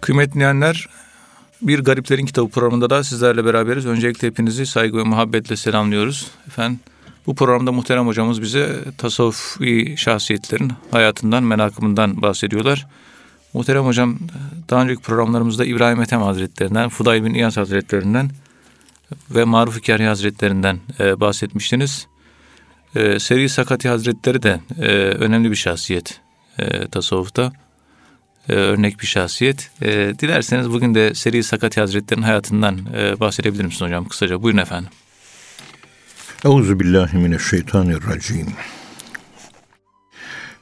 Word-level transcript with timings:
Kıymetli 0.00 0.34
dinleyenler, 0.34 0.88
bir 1.62 1.78
Gariplerin 1.78 2.26
Kitabı 2.26 2.48
programında 2.48 2.90
da 2.90 3.04
sizlerle 3.04 3.44
beraberiz. 3.44 3.86
Öncelikle 3.86 4.28
hepinizi 4.28 4.66
saygı 4.66 4.98
ve 4.98 5.02
muhabbetle 5.02 5.56
selamlıyoruz. 5.56 6.30
Efendim 6.46 6.80
bu 7.26 7.34
programda 7.34 7.72
muhterem 7.72 8.06
hocamız 8.06 8.42
bize 8.42 8.84
tasavvufi 8.98 9.94
şahsiyetlerin 9.96 10.72
hayatından, 10.90 11.42
menakımından 11.42 12.22
bahsediyorlar. 12.22 12.86
Muhterem 13.54 13.84
hocam 13.84 14.18
daha 14.70 14.82
önceki 14.82 15.02
programlarımızda 15.02 15.64
İbrahim 15.64 16.02
Ethem 16.02 16.22
Hazretlerinden, 16.22 16.88
Fuday 16.88 17.24
bin 17.24 17.34
İyaz 17.34 17.56
Hazretlerinden 17.56 18.30
ve 19.30 19.44
Maruf 19.44 19.76
Hikari 19.76 20.06
Hazretlerinden 20.06 20.78
e, 21.00 21.20
bahsetmiştiniz. 21.20 22.06
E, 22.94 23.18
Seri 23.18 23.48
Sakati 23.48 23.88
Hazretleri 23.88 24.42
de 24.42 24.60
e, 24.80 24.86
önemli 24.96 25.50
bir 25.50 25.56
şahsiyet 25.56 26.20
e, 26.58 26.88
tasavvufta. 26.88 27.52
E, 28.48 28.54
örnek 28.54 29.00
bir 29.00 29.06
şahsiyet. 29.06 29.70
E, 29.82 29.88
dilerseniz 30.18 30.70
bugün 30.70 30.94
de 30.94 31.14
Seri 31.14 31.42
Sakati 31.42 31.80
Hazretleri'nin 31.80 32.24
hayatından 32.24 32.78
e, 32.96 33.20
bahsedebilir 33.20 33.64
misiniz 33.64 33.82
hocam 33.82 34.08
kısaca? 34.08 34.42
Buyurun 34.42 34.58
efendim. 34.58 34.90
Euzu 36.44 36.80
billahi 36.80 37.16
mineşşeytanirracim. 37.16 38.46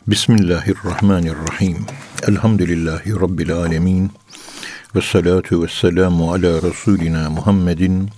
Bismillahirrahmanirrahim. 0.06 1.86
Elhamdülillahi 2.28 3.12
rabbil 3.20 3.52
alamin. 3.52 4.10
Ve 4.96 5.00
salatu 5.00 5.62
ve 5.62 5.68
selamu 5.68 6.32
ala 6.32 6.62
Resulina 6.62 7.30
Muhammedin 7.30 8.10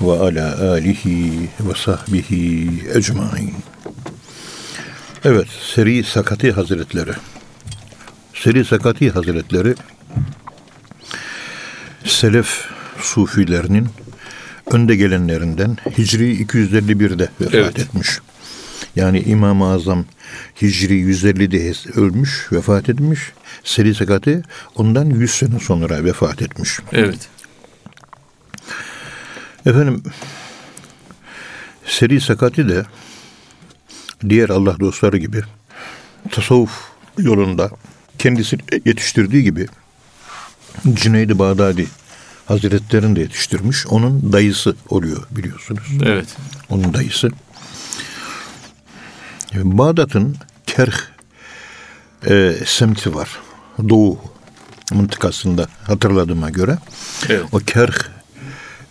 ve 0.00 0.12
ala 0.12 0.72
alihi 0.72 1.48
ve 1.60 1.74
sahbihi 1.74 2.82
ecmain. 2.94 3.54
Evet, 5.24 5.48
Seri 5.74 6.04
Sakati 6.04 6.52
Hazretleri. 6.52 7.12
Seri 8.42 8.64
Sakati 8.64 9.10
Hazretleri 9.10 9.74
Selef 12.04 12.64
Sufilerinin 13.00 13.88
önde 14.72 14.96
gelenlerinden 14.96 15.76
Hicri 15.98 16.42
251'de 16.44 17.28
vefat 17.40 17.54
evet. 17.54 17.78
etmiş. 17.78 18.18
Yani 18.96 19.20
İmam-ı 19.20 19.72
Azam 19.72 20.04
Hicri 20.62 21.00
150'de 21.00 22.00
ölmüş, 22.00 22.48
vefat 22.52 22.88
etmiş. 22.88 23.20
Seri 23.64 23.94
Sakati 23.94 24.42
ondan 24.74 25.04
100 25.04 25.30
sene 25.30 25.60
sonra 25.60 26.04
vefat 26.04 26.42
etmiş. 26.42 26.80
Evet. 26.92 27.28
Efendim 29.66 30.02
Seri 31.86 32.20
Sakati 32.20 32.68
de 32.68 32.84
diğer 34.28 34.48
Allah 34.48 34.80
dostları 34.80 35.16
gibi 35.16 35.42
tasavvuf 36.30 36.72
yolunda 37.18 37.70
kendisini 38.26 38.60
yetiştirdiği 38.84 39.42
gibi 39.42 39.66
Cüneyd-i 40.94 41.38
Bağdadi 41.38 41.86
Hazretlerini 42.46 43.16
de 43.16 43.20
yetiştirmiş. 43.20 43.86
Onun 43.86 44.32
dayısı 44.32 44.76
oluyor 44.88 45.22
biliyorsunuz. 45.30 45.82
Evet. 46.04 46.26
Onun 46.68 46.94
dayısı. 46.94 47.30
Bağdat'ın 49.54 50.36
Kerh 50.66 50.96
e, 52.28 52.52
semti 52.66 53.14
var. 53.14 53.28
Doğu 53.88 54.18
mıntıkasında 54.92 55.66
hatırladığıma 55.84 56.50
göre. 56.50 56.78
Evet. 57.28 57.44
O 57.52 57.58
Kerh 57.58 57.98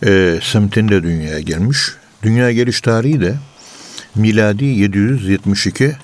e, 0.06 0.40
semtinde 0.42 1.02
dünyaya 1.02 1.40
gelmiş. 1.40 1.78
Dünya 2.22 2.52
geliş 2.52 2.80
tarihi 2.80 3.20
de 3.20 3.34
miladi 4.14 4.64
772 4.64 5.96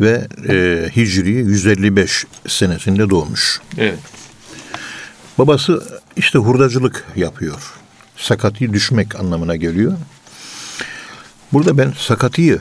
ve 0.00 0.28
e, 0.48 0.88
Hicri 0.96 1.30
155 1.30 2.26
senesinde 2.48 3.10
doğmuş. 3.10 3.60
Evet. 3.78 3.98
Babası 5.38 6.00
işte 6.16 6.38
hurdacılık 6.38 7.04
yapıyor. 7.16 7.72
Sakati 8.16 8.72
düşmek 8.72 9.20
anlamına 9.20 9.56
geliyor. 9.56 9.92
Burada 11.52 11.78
ben 11.78 11.92
sakatiyi 11.98 12.58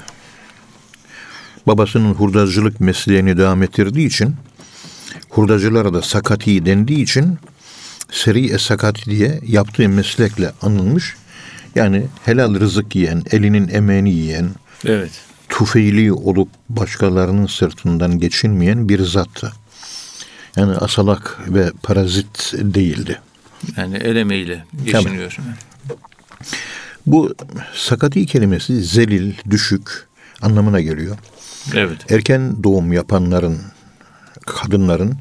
babasının 1.68 2.14
hurdacılık 2.14 2.80
mesleğini 2.80 3.38
devam 3.38 3.64
ettirdiği 3.64 4.08
için 4.08 4.36
hurdacılara 5.30 5.94
da 5.94 6.02
sakati 6.02 6.66
dendiği 6.66 7.04
için 7.04 7.38
seri 8.12 8.54
e 8.54 8.58
sakati 8.58 9.06
diye 9.06 9.40
yaptığı 9.48 9.90
meslekle 9.90 10.52
anılmış. 10.62 11.16
Yani 11.76 12.06
helal 12.26 12.60
rızık 12.60 12.96
yiyen, 12.96 13.24
elinin 13.32 13.68
emeğini 13.68 14.10
yiyen, 14.10 14.50
evet. 14.86 15.12
Tufeyli 15.50 16.14
olup 16.14 16.50
başkalarının 16.70 17.46
sırtından 17.46 18.20
geçinmeyen 18.20 18.90
bir 18.90 19.04
zattı. 19.04 19.52
Yani 20.56 20.76
asalak 20.76 21.40
ve 21.48 21.72
parazit 21.84 22.54
değildi. 22.54 23.22
Yani 23.78 23.98
el 23.98 24.16
emeğiyle 24.16 24.66
geçiniyor. 24.86 25.38
Tabii. 25.38 25.98
Bu 27.06 27.36
sakati 27.74 28.26
kelimesi 28.26 28.84
zelil, 28.84 29.34
düşük 29.50 30.08
anlamına 30.42 30.82
geliyor. 30.82 31.18
Evet. 31.74 32.12
Erken 32.12 32.64
doğum 32.64 32.94
yapanların, 32.94 33.58
kadınların 34.46 35.18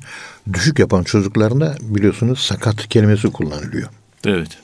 düşük 0.53 0.79
yapan 0.79 1.05
çocuklarında 1.05 1.77
biliyorsunuz 1.81 2.39
sakat 2.39 2.89
kelimesi 2.89 3.31
kullanılıyor. 3.31 3.89
Evet. 4.27 4.59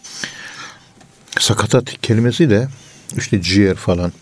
Sakatat 1.39 2.01
kelimesi 2.03 2.51
de 2.51 2.69
işte 3.17 3.43
ciğer 3.43 3.75
falan 3.75 4.13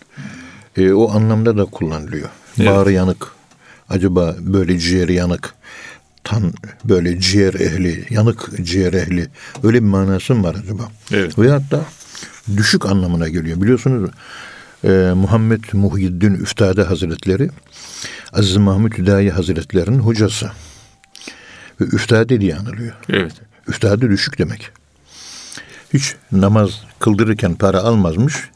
e, 0.77 0.91
o 0.91 1.11
anlamda 1.11 1.57
da 1.57 1.65
kullanılıyor. 1.65 2.29
Evet. 2.59 2.69
Bağrı 2.69 2.91
yanık. 2.91 3.27
Acaba 3.89 4.35
böyle 4.39 4.79
ciğer 4.79 5.09
yanık 5.09 5.53
tan 6.23 6.53
böyle 6.83 7.19
ciğer 7.19 7.53
ehli, 7.53 8.05
yanık 8.09 8.49
ciğer 8.61 8.93
ehli 8.93 9.27
öyle 9.63 9.77
bir 9.77 9.87
manası 9.87 10.35
mı 10.35 10.43
var 10.43 10.55
acaba? 10.63 10.83
Evet. 11.11 11.39
Veyahut 11.39 11.71
da 11.71 11.85
düşük 12.57 12.85
anlamına 12.85 13.29
geliyor. 13.29 13.61
Biliyorsunuz 13.61 14.09
e, 14.83 15.11
Muhammed 15.15 15.63
Muhyiddin 15.73 16.33
Üftade 16.33 16.83
Hazretleri 16.83 17.49
Aziz 18.33 18.57
Mahmud 18.57 18.93
Hüdayi 18.97 19.31
Hazretlerinin 19.31 19.99
hocası. 19.99 20.51
Ve 21.81 21.85
üftade 21.85 22.41
diye 22.41 22.55
anılıyor. 22.55 22.93
Evet. 23.09 23.33
Üftade 23.67 24.09
düşük 24.09 24.37
demek. 24.37 24.71
Hiç 25.93 26.15
namaz 26.31 26.69
kıldırırken 26.99 27.55
para 27.55 27.79
almazmış. 27.79 28.49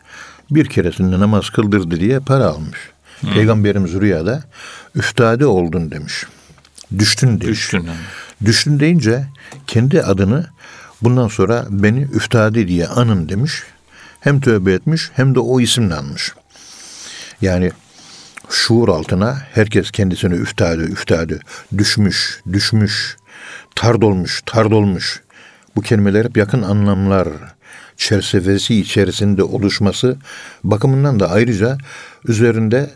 Bir 0.52 0.66
keresinde 0.66 1.20
namaz 1.20 1.50
kıldırdı 1.50 2.00
diye 2.00 2.20
para 2.20 2.46
almış. 2.46 2.80
Hı. 3.22 3.34
Peygamberimiz 3.34 3.94
rüyada 3.94 4.44
üftade 4.96 5.46
oldun 5.46 5.92
demiş. 5.92 6.26
Düştün 7.00 7.28
demiş. 7.28 7.48
Düştün. 7.48 7.78
Yani. 7.78 7.98
Düştün 8.46 8.80
deyince 8.80 9.26
kendi 9.68 10.02
adını 10.02 10.48
bundan 11.02 11.28
sonra 11.28 11.66
beni 11.70 12.02
üftade 12.02 12.68
diye 12.68 12.88
anın 12.88 13.30
demiş. 13.30 13.64
Hem 14.20 14.42
tövbe 14.42 14.74
etmiş 14.74 15.10
hem 15.14 15.36
de 15.36 15.40
o 15.40 15.60
isimle 15.60 15.96
anmış. 15.96 16.34
Yani 17.42 17.72
şuur 18.50 18.90
altına 18.90 19.38
herkes 19.54 19.92
kendisini 19.92 20.34
üftade, 20.34 20.84
üftade, 20.84 21.40
düşmüş, 21.78 22.42
düşmüş, 22.54 23.18
tard 23.76 24.02
olmuş, 24.02 24.42
tard 24.46 24.72
olmuş. 24.72 25.22
Bu 25.76 25.82
kelimeler 25.82 26.26
hep 26.26 26.38
yakın 26.38 26.62
anlamlar 26.62 27.28
çerçevesi 27.98 28.76
içerisinde 28.80 29.44
oluşması 29.44 30.18
bakımından 30.64 31.20
da 31.20 31.30
ayrıca 31.30 31.78
üzerinde 32.28 32.90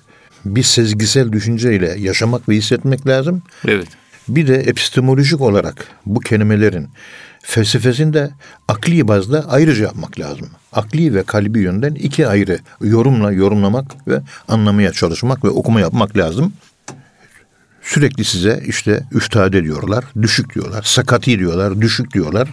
bir 0.45 0.63
sezgisel 0.63 1.31
düşünceyle 1.31 1.95
yaşamak 2.00 2.50
ve 2.50 2.56
hissetmek 2.56 3.07
lazım. 3.07 3.41
Evet. 3.67 3.88
Bir 4.28 4.47
de 4.47 4.56
epistemolojik 4.56 5.41
olarak 5.41 5.88
bu 6.06 6.19
kelimelerin 6.19 6.89
felsefesini 7.44 8.13
de 8.13 8.31
akli 8.67 9.07
bazda 9.07 9.45
ayrıca 9.50 9.84
yapmak 9.84 10.19
lazım. 10.19 10.50
Akli 10.73 11.13
ve 11.13 11.23
kalbi 11.23 11.59
yönden 11.59 11.95
iki 11.95 12.28
ayrı 12.28 12.59
yorumla 12.81 13.31
yorumlamak 13.31 14.07
ve 14.07 14.22
anlamaya 14.47 14.91
çalışmak 14.91 15.44
ve 15.44 15.50
okuma 15.50 15.79
yapmak 15.79 16.18
lazım. 16.18 16.53
Sürekli 17.81 18.25
size 18.25 18.63
işte 18.68 19.03
üftade 19.12 19.63
diyorlar, 19.63 20.06
düşük 20.22 20.56
diyorlar, 20.56 20.83
sakati 20.83 21.39
diyorlar, 21.39 21.81
düşük 21.81 22.13
diyorlar. 22.13 22.50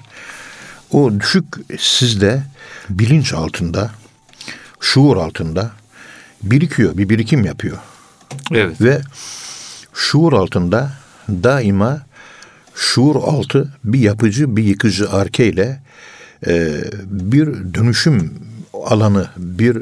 O 0.93 1.21
düşük 1.21 1.45
sizde 1.79 2.43
bilinç 2.91 3.35
altında, 3.35 3.91
şuur 4.81 5.17
altında 5.17 5.71
birikiyor, 6.43 6.99
bir 6.99 7.09
birikim 7.09 7.45
yapıyor. 7.45 7.79
Evet. 8.53 8.81
Ve 8.81 9.01
şuur 9.95 10.33
altında 10.33 10.91
daima 11.29 12.03
şuur 12.75 13.17
altı 13.17 13.73
bir 13.85 13.99
yapıcı, 13.99 14.57
bir 14.57 14.65
yıkıcı 14.65 15.11
arkeyle 15.11 15.81
e, 16.47 16.75
bir 17.07 17.75
dönüşüm 17.75 18.35
alanı, 18.85 19.29
bir 19.37 19.79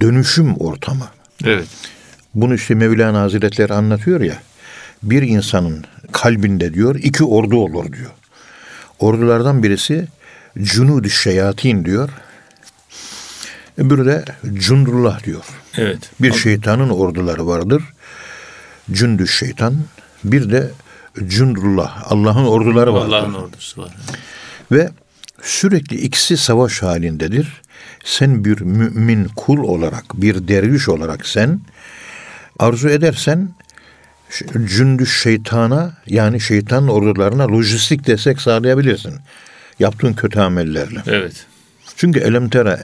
dönüşüm 0.00 0.56
ortamı. 0.56 1.06
Evet. 1.44 1.68
Bunu 2.34 2.54
işte 2.54 2.74
Mevlana 2.74 3.20
Hazretleri 3.20 3.74
anlatıyor 3.74 4.20
ya. 4.20 4.42
Bir 5.02 5.22
insanın 5.22 5.84
kalbinde 6.12 6.74
diyor 6.74 6.94
iki 6.94 7.24
ordu 7.24 7.56
olur 7.56 7.92
diyor. 7.92 8.10
Ordulardan 8.98 9.62
birisi 9.62 10.08
cunud 10.62 11.08
şeyatin 11.08 11.84
diyor. 11.84 12.10
Öbürü 13.78 14.06
de 14.06 14.24
cundullah 14.52 15.24
diyor. 15.24 15.44
Evet. 15.76 16.10
Bir 16.20 16.32
şeytanın 16.32 16.88
orduları 16.88 17.46
vardır. 17.46 17.82
Cündü 18.92 19.28
şeytan. 19.28 19.74
Bir 20.24 20.50
de 20.50 20.70
cündullah, 21.26 22.12
Allah'ın 22.12 22.46
orduları 22.46 22.94
var. 22.94 23.06
Allah'ın 23.06 23.34
ordusu 23.34 23.82
var. 23.82 23.90
Ve 24.72 24.90
sürekli 25.42 25.96
ikisi 25.96 26.36
savaş 26.36 26.82
halindedir. 26.82 27.62
Sen 28.04 28.44
bir 28.44 28.60
mümin 28.60 29.24
kul 29.36 29.58
olarak, 29.58 30.04
bir 30.14 30.48
derviş 30.48 30.88
olarak 30.88 31.26
sen 31.26 31.60
arzu 32.58 32.88
edersen 32.88 33.48
cündü 34.66 35.06
şeytana 35.06 35.92
yani 36.06 36.40
şeytan 36.40 36.88
ordularına 36.88 37.48
lojistik 37.48 38.06
destek 38.06 38.40
sağlayabilirsin. 38.40 39.14
Yaptığın 39.78 40.12
kötü 40.12 40.40
amellerle. 40.40 41.02
Evet. 41.06 41.46
Çünkü 41.96 42.20
elem 42.20 42.48
tere 42.48 42.82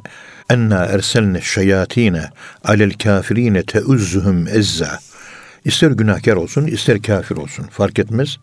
enna 0.50 0.84
erselne 0.84 1.40
şeyatine 1.40 2.30
alel 2.64 2.92
kafirine 2.92 3.62
teuzzuhum 3.62 4.48
ezza. 4.48 4.98
İster 5.64 5.90
günahkar 5.90 6.36
olsun, 6.36 6.66
ister 6.66 7.02
kafir 7.02 7.36
olsun 7.36 7.66
fark 7.70 7.98
etmez. 7.98 8.36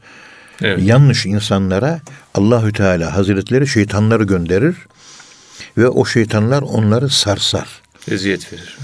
Evet. 0.61 0.79
Yanlış 0.83 1.25
insanlara 1.25 1.99
Allahü 2.33 2.73
Teala 2.73 3.15
Hazretleri 3.15 3.67
şeytanları 3.67 4.23
gönderir 4.23 4.75
ve 5.77 5.87
o 5.87 6.05
şeytanlar 6.05 6.61
onları 6.61 7.09
sarsar. 7.09 7.67
Eziyet 8.11 8.53
verir. 8.53 8.77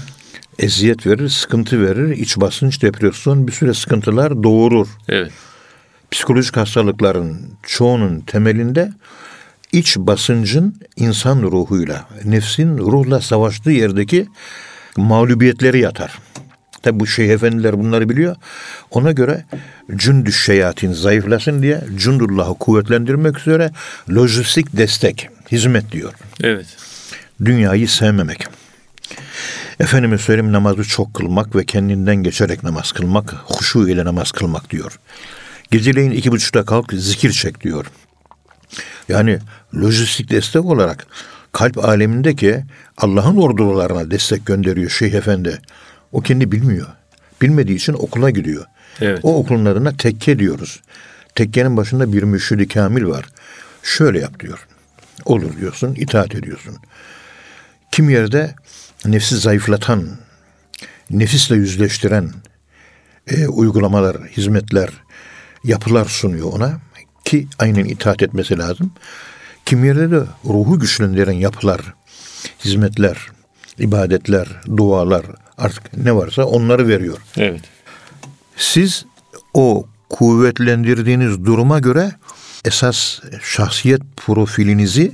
Eziyet 0.58 1.06
verir, 1.06 1.28
sıkıntı 1.28 1.86
verir, 1.86 2.16
iç 2.16 2.36
basınç, 2.36 2.82
depresyon 2.82 3.46
bir 3.46 3.52
süre 3.52 3.74
sıkıntılar 3.74 4.42
doğurur. 4.42 4.88
Evet. 5.08 5.32
Psikolojik 6.10 6.56
hastalıkların 6.56 7.40
çoğunun 7.62 8.20
temelinde 8.20 8.92
iç 9.78 9.96
basıncın 9.96 10.80
insan 10.96 11.42
ruhuyla, 11.42 12.08
nefsin 12.24 12.78
ruhla 12.78 13.20
savaştığı 13.20 13.70
yerdeki 13.70 14.26
mağlubiyetleri 14.96 15.80
yatar. 15.80 16.18
Tabi 16.82 17.00
bu 17.00 17.06
şeyh 17.06 17.30
efendiler 17.30 17.78
bunları 17.78 18.08
biliyor. 18.08 18.36
Ona 18.90 19.12
göre 19.12 19.44
cündü 19.96 20.32
şeyatin 20.32 20.92
zayıflasın 20.92 21.62
diye 21.62 21.84
cündullahı 21.96 22.54
kuvvetlendirmek 22.54 23.38
üzere 23.38 23.70
lojistik 24.10 24.76
destek, 24.76 25.28
hizmet 25.52 25.92
diyor. 25.92 26.12
Evet. 26.42 26.66
Dünyayı 27.44 27.88
sevmemek. 27.88 28.46
Efendime 29.80 30.18
söyleyeyim 30.18 30.52
namazı 30.52 30.84
çok 30.84 31.14
kılmak 31.14 31.56
ve 31.56 31.64
kendinden 31.64 32.16
geçerek 32.16 32.62
namaz 32.62 32.92
kılmak, 32.92 33.34
huşu 33.44 33.88
ile 33.88 34.04
namaz 34.04 34.32
kılmak 34.32 34.70
diyor. 34.70 34.98
Geceleyin 35.70 36.10
iki 36.10 36.32
buçukta 36.32 36.64
kalk 36.64 36.92
zikir 36.92 37.32
çek 37.32 37.60
diyor. 37.60 37.86
Yani 39.08 39.38
lojistik 39.74 40.30
destek 40.30 40.64
olarak 40.64 41.06
kalp 41.52 41.84
alemindeki 41.84 42.64
Allah'ın 42.96 43.36
ordularına 43.36 44.10
destek 44.10 44.46
gönderiyor 44.46 44.90
Şeyh 44.90 45.14
Efendi. 45.14 45.60
O 46.12 46.20
kendi 46.20 46.52
bilmiyor. 46.52 46.86
Bilmediği 47.42 47.76
için 47.76 47.92
okula 47.92 48.30
gidiyor. 48.30 48.64
Evet. 49.00 49.20
O 49.22 49.38
okulun 49.38 49.64
adına 49.64 49.96
tekke 49.96 50.38
diyoruz. 50.38 50.80
Tekkenin 51.34 51.76
başında 51.76 52.12
bir 52.12 52.22
müşridi 52.22 52.68
kamil 52.68 53.04
var. 53.06 53.24
Şöyle 53.82 54.20
yap 54.20 54.40
diyor. 54.40 54.66
Olur 55.24 55.56
diyorsun, 55.60 55.94
itaat 55.94 56.34
ediyorsun. 56.34 56.76
Kim 57.92 58.10
yerde 58.10 58.54
nefsi 59.04 59.36
zayıflatan, 59.36 60.08
nefisle 61.10 61.56
yüzleştiren 61.56 62.30
e, 63.26 63.46
uygulamalar, 63.46 64.16
hizmetler, 64.16 64.90
yapılar 65.64 66.04
sunuyor 66.04 66.52
ona 66.52 66.80
ki 67.26 67.46
aynen 67.58 67.84
itaat 67.84 68.22
etmesi 68.22 68.58
lazım. 68.58 68.90
Kim 69.66 69.84
yerde 69.84 70.10
de 70.10 70.20
ruhu 70.44 70.78
güçlendiren 70.78 71.32
yapılar, 71.32 71.80
hizmetler, 72.64 73.26
ibadetler, 73.78 74.48
dualar 74.76 75.26
artık 75.58 75.96
ne 75.96 76.16
varsa 76.16 76.44
onları 76.44 76.88
veriyor. 76.88 77.18
Evet. 77.36 77.60
Siz 78.56 79.04
o 79.54 79.86
kuvvetlendirdiğiniz 80.08 81.44
duruma 81.44 81.78
göre 81.78 82.12
esas 82.64 83.20
şahsiyet 83.42 84.02
profilinizi 84.16 85.12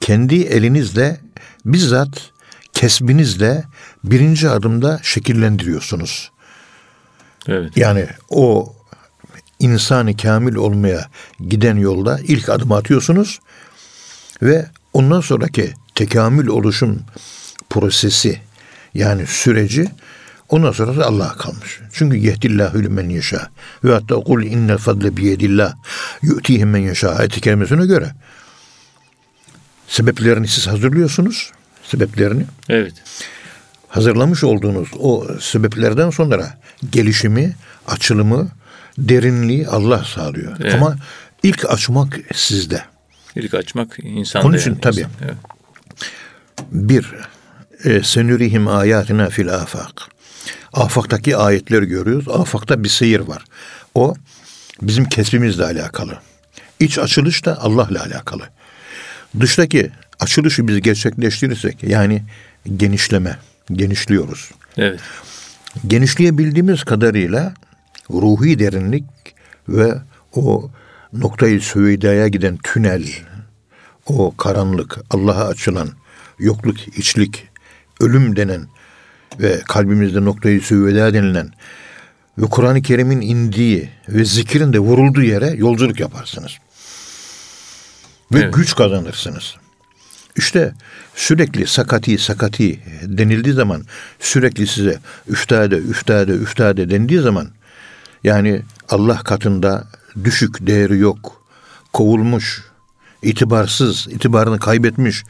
kendi 0.00 0.42
elinizle 0.42 1.20
bizzat 1.64 2.30
kesbinizle 2.72 3.64
birinci 4.04 4.48
adımda 4.48 5.00
şekillendiriyorsunuz. 5.02 6.30
Evet. 7.48 7.76
Yani 7.76 8.06
o 8.30 8.75
insanı 9.58 10.16
kamil 10.16 10.54
olmaya 10.54 11.08
giden 11.48 11.76
yolda 11.76 12.20
ilk 12.22 12.48
adım 12.48 12.72
atıyorsunuz 12.72 13.38
ve 14.42 14.66
ondan 14.92 15.20
sonraki 15.20 15.74
tekamül 15.94 16.46
oluşum 16.46 17.02
prosesi 17.70 18.40
yani 18.94 19.26
süreci 19.26 19.88
ondan 20.48 20.72
sonra 20.72 20.96
da 20.96 21.06
Allah'a 21.06 21.36
kalmış. 21.36 21.80
Çünkü 21.92 22.16
yehdillahu 22.16 22.82
lümen 22.82 23.08
yeşâ. 23.08 23.50
Ve 23.84 23.92
hatta 23.92 24.14
kul 24.14 24.42
innel 24.42 24.78
fadle 24.78 25.16
biyedillah 25.16 25.74
yu'tihim 26.22 26.70
men 26.70 26.80
yeşâ. 26.80 27.10
Ayet-i 27.10 27.40
kerimesine 27.40 27.86
göre 27.86 28.12
sebeplerini 29.88 30.48
siz 30.48 30.66
hazırlıyorsunuz. 30.66 31.52
Sebeplerini 31.82 32.44
Evet. 32.68 32.94
hazırlamış 33.88 34.44
olduğunuz 34.44 34.88
o 34.98 35.26
sebeplerden 35.40 36.10
sonra 36.10 36.58
gelişimi, 36.90 37.56
açılımı, 37.86 38.48
derinliği 38.98 39.68
Allah 39.68 40.04
sağlıyor. 40.04 40.56
Evet. 40.60 40.74
Ama 40.74 40.96
ilk 41.42 41.70
açmak 41.70 42.18
sizde. 42.34 42.82
İlk 43.34 43.54
açmak 43.54 43.96
insan. 44.02 44.44
Onun 44.44 44.56
için 44.56 44.74
tabii. 44.74 45.06
Evet. 45.24 45.36
Bir, 46.72 47.14
e, 47.84 48.02
senürihim 48.02 48.68
ayatina 48.68 49.28
fil 49.28 49.54
afak. 49.54 49.92
Afaktaki 50.72 51.36
ayetleri 51.36 51.86
görüyoruz. 51.86 52.28
Afakta 52.28 52.84
bir 52.84 52.88
seyir 52.88 53.20
var. 53.20 53.44
O 53.94 54.14
bizim 54.82 55.04
kesbimizle 55.04 55.64
alakalı. 55.64 56.18
İç 56.80 56.98
açılış 56.98 57.44
da 57.44 57.62
Allah'la 57.62 58.02
alakalı. 58.02 58.42
Dıştaki 59.40 59.90
açılışı 60.20 60.68
biz 60.68 60.80
gerçekleştirirsek 60.80 61.82
yani 61.82 62.22
genişleme, 62.76 63.38
genişliyoruz. 63.72 64.50
Evet. 64.76 65.00
Genişleyebildiğimiz 65.86 66.84
kadarıyla 66.84 67.54
ruhi 68.10 68.58
derinlik 68.58 69.04
ve 69.68 69.94
o 70.34 70.70
noktayı 71.12 71.60
süveydaya 71.60 72.28
giden 72.28 72.56
tünel, 72.56 73.06
o 74.06 74.36
karanlık, 74.36 74.98
Allah'a 75.10 75.48
açılan 75.48 75.88
yokluk, 76.38 76.98
içlik, 76.98 77.48
ölüm 78.00 78.36
denen 78.36 78.66
ve 79.40 79.60
kalbimizde 79.68 80.24
noktayı 80.24 80.60
süveyda 80.60 81.14
denilen 81.14 81.50
ve 82.38 82.46
Kur'an-ı 82.46 82.82
Kerim'in 82.82 83.20
indiği 83.20 83.90
ve 84.08 84.24
zikrin 84.24 84.72
de 84.72 84.78
vurulduğu 84.78 85.22
yere 85.22 85.50
yolculuk 85.50 86.00
yaparsınız. 86.00 86.58
Ve 88.32 88.38
Evet. 88.38 88.54
güç 88.54 88.74
kazanırsınız. 88.74 89.54
İşte 90.36 90.74
sürekli 91.14 91.66
sakati 91.66 92.18
sakati 92.18 92.80
denildiği 93.02 93.54
zaman 93.54 93.84
sürekli 94.20 94.66
size 94.66 94.98
üftade 95.28 95.76
üftade 95.76 96.32
üftade 96.32 96.90
dendiği 96.90 97.20
zaman 97.20 97.48
yani 98.26 98.62
Allah 98.88 99.18
katında 99.18 99.84
düşük 100.24 100.66
değeri 100.66 100.98
yok, 100.98 101.42
kovulmuş, 101.92 102.64
itibarsız, 103.22 104.08
itibarını 104.08 104.58
kaybetmiş 104.58 105.24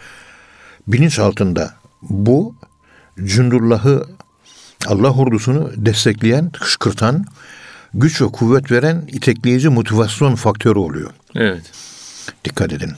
bilinç 0.86 1.18
altında 1.18 1.74
bu 2.02 2.54
cündullahı 3.24 4.06
Allah 4.86 5.10
ordusunu 5.10 5.70
destekleyen, 5.76 6.50
kışkırtan, 6.50 7.24
güç 7.94 8.22
ve 8.22 8.26
kuvvet 8.26 8.70
veren 8.70 9.04
itekleyici 9.08 9.68
motivasyon 9.68 10.34
faktörü 10.34 10.78
oluyor. 10.78 11.10
Evet. 11.34 11.70
Dikkat 12.44 12.72
edin. 12.72 12.92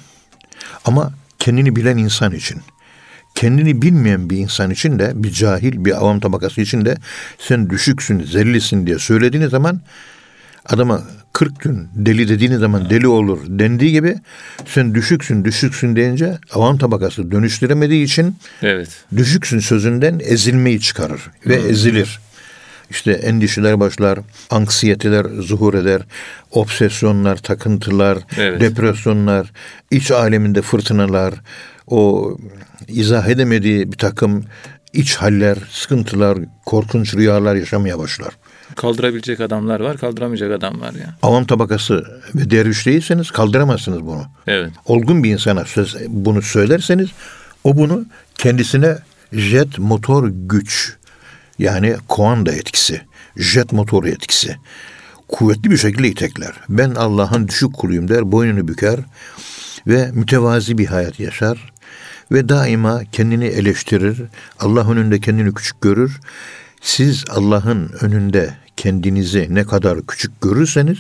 Ama 0.85 1.12
kendini 1.38 1.76
bilen 1.76 1.97
insan 1.97 2.33
için, 2.33 2.62
kendini 3.38 3.83
bilmeyen 3.83 4.30
bir 4.30 4.37
insan 4.37 4.71
için 4.71 4.99
de, 4.99 5.12
bir 5.14 5.30
cahil, 5.30 5.85
bir 5.85 5.99
avam 5.99 6.21
tabakası 6.21 6.61
için 6.61 6.85
de 6.85 6.97
sen 7.38 7.71
düşüksün, 7.71 8.23
zellisin 8.23 8.87
diye 8.87 8.99
söylediğiniz 8.99 9.50
zaman 9.50 9.80
adama 10.66 11.02
40 11.33 11.61
gün 11.61 11.88
deli 11.95 12.28
dediğiniz 12.28 12.59
zaman 12.59 12.90
deli 12.90 13.09
olur 13.09 13.38
dendiği 13.49 13.92
gibi 13.92 14.16
sen 14.66 14.95
düşüksün, 14.95 15.45
düşüksün 15.45 15.97
deyince 15.97 16.38
avam 16.54 16.78
tabakası 16.78 17.30
dönüştüremediği 17.30 18.04
için 18.04 18.37
Evet. 18.62 18.88
düşüksün 19.16 19.59
sözünden 19.59 20.21
ezilmeyi 20.25 20.80
çıkarır 20.80 21.21
ve 21.47 21.54
ezilir. 21.54 22.21
İşte 22.90 23.12
endişeler 23.12 23.80
başlar, 23.80 24.18
anksiyeteler 24.50 25.25
zuhur 25.25 25.75
eder, 25.75 26.02
obsesyonlar, 26.50 27.37
takıntılar, 27.37 28.18
Evet. 28.38 28.61
depresyonlar, 28.61 29.52
iç 29.90 30.11
aleminde 30.11 30.62
fırtınalar, 30.62 31.35
o 31.90 32.37
izah 32.88 33.28
edemediği 33.28 33.92
bir 33.92 33.99
takım 33.99 34.45
iç 34.92 35.16
haller, 35.16 35.59
sıkıntılar, 35.71 36.38
korkunç 36.66 37.14
rüyalar 37.14 37.54
yaşamaya 37.54 37.99
başlar. 37.99 38.35
Kaldırabilecek 38.76 39.40
adamlar 39.40 39.80
var, 39.80 39.97
kaldıramayacak 39.97 40.52
adam 40.52 40.80
var 40.80 40.92
ya. 40.92 41.14
Avam 41.23 41.45
tabakası 41.45 42.21
ve 42.35 42.50
derviş 42.50 42.87
değilseniz 42.87 43.30
kaldıramazsınız 43.30 44.07
bunu. 44.07 44.26
Evet. 44.47 44.71
olgun 44.87 45.25
bir 45.25 45.30
insana 45.30 45.64
söz, 45.64 45.97
bunu 46.09 46.42
söylerseniz 46.42 47.09
o 47.64 47.76
bunu 47.76 48.04
kendisine 48.35 48.99
jet 49.33 49.78
motor 49.78 50.28
güç 50.33 50.97
yani 51.59 51.97
koanda 52.09 52.52
etkisi, 52.52 53.00
jet 53.37 53.73
motor 53.73 54.04
etkisi, 54.04 54.57
kuvvetli 55.28 55.71
bir 55.71 55.76
şekilde 55.76 56.09
itekler. 56.09 56.52
Ben 56.68 56.90
Allah'ın 56.90 57.49
düşük 57.49 57.75
kuluyum 57.75 58.09
der, 58.09 58.33
boynunu 58.33 58.68
büker 58.68 59.00
ve 59.87 60.11
mütevazi 60.12 60.78
bir 60.78 60.87
hayat 60.87 61.21
yaşar 61.21 61.73
ve 62.32 62.49
daima 62.49 63.02
kendini 63.12 63.44
eleştirir. 63.44 64.23
Allah 64.61 64.90
önünde 64.90 65.20
kendini 65.20 65.54
küçük 65.54 65.80
görür. 65.80 66.20
Siz 66.80 67.25
Allah'ın 67.30 67.92
önünde 68.00 68.54
kendinizi 68.76 69.47
ne 69.50 69.64
kadar 69.64 70.06
küçük 70.06 70.40
görürseniz 70.40 70.99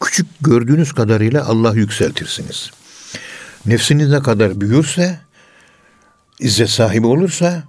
küçük 0.00 0.26
gördüğünüz 0.40 0.92
kadarıyla 0.92 1.46
Allah 1.46 1.74
yükseltirsiniz. 1.74 2.70
Nefsiniz 3.66 4.10
ne 4.10 4.22
kadar 4.22 4.60
büyürse 4.60 5.18
izzet 6.40 6.70
sahibi 6.70 7.06
olursa 7.06 7.62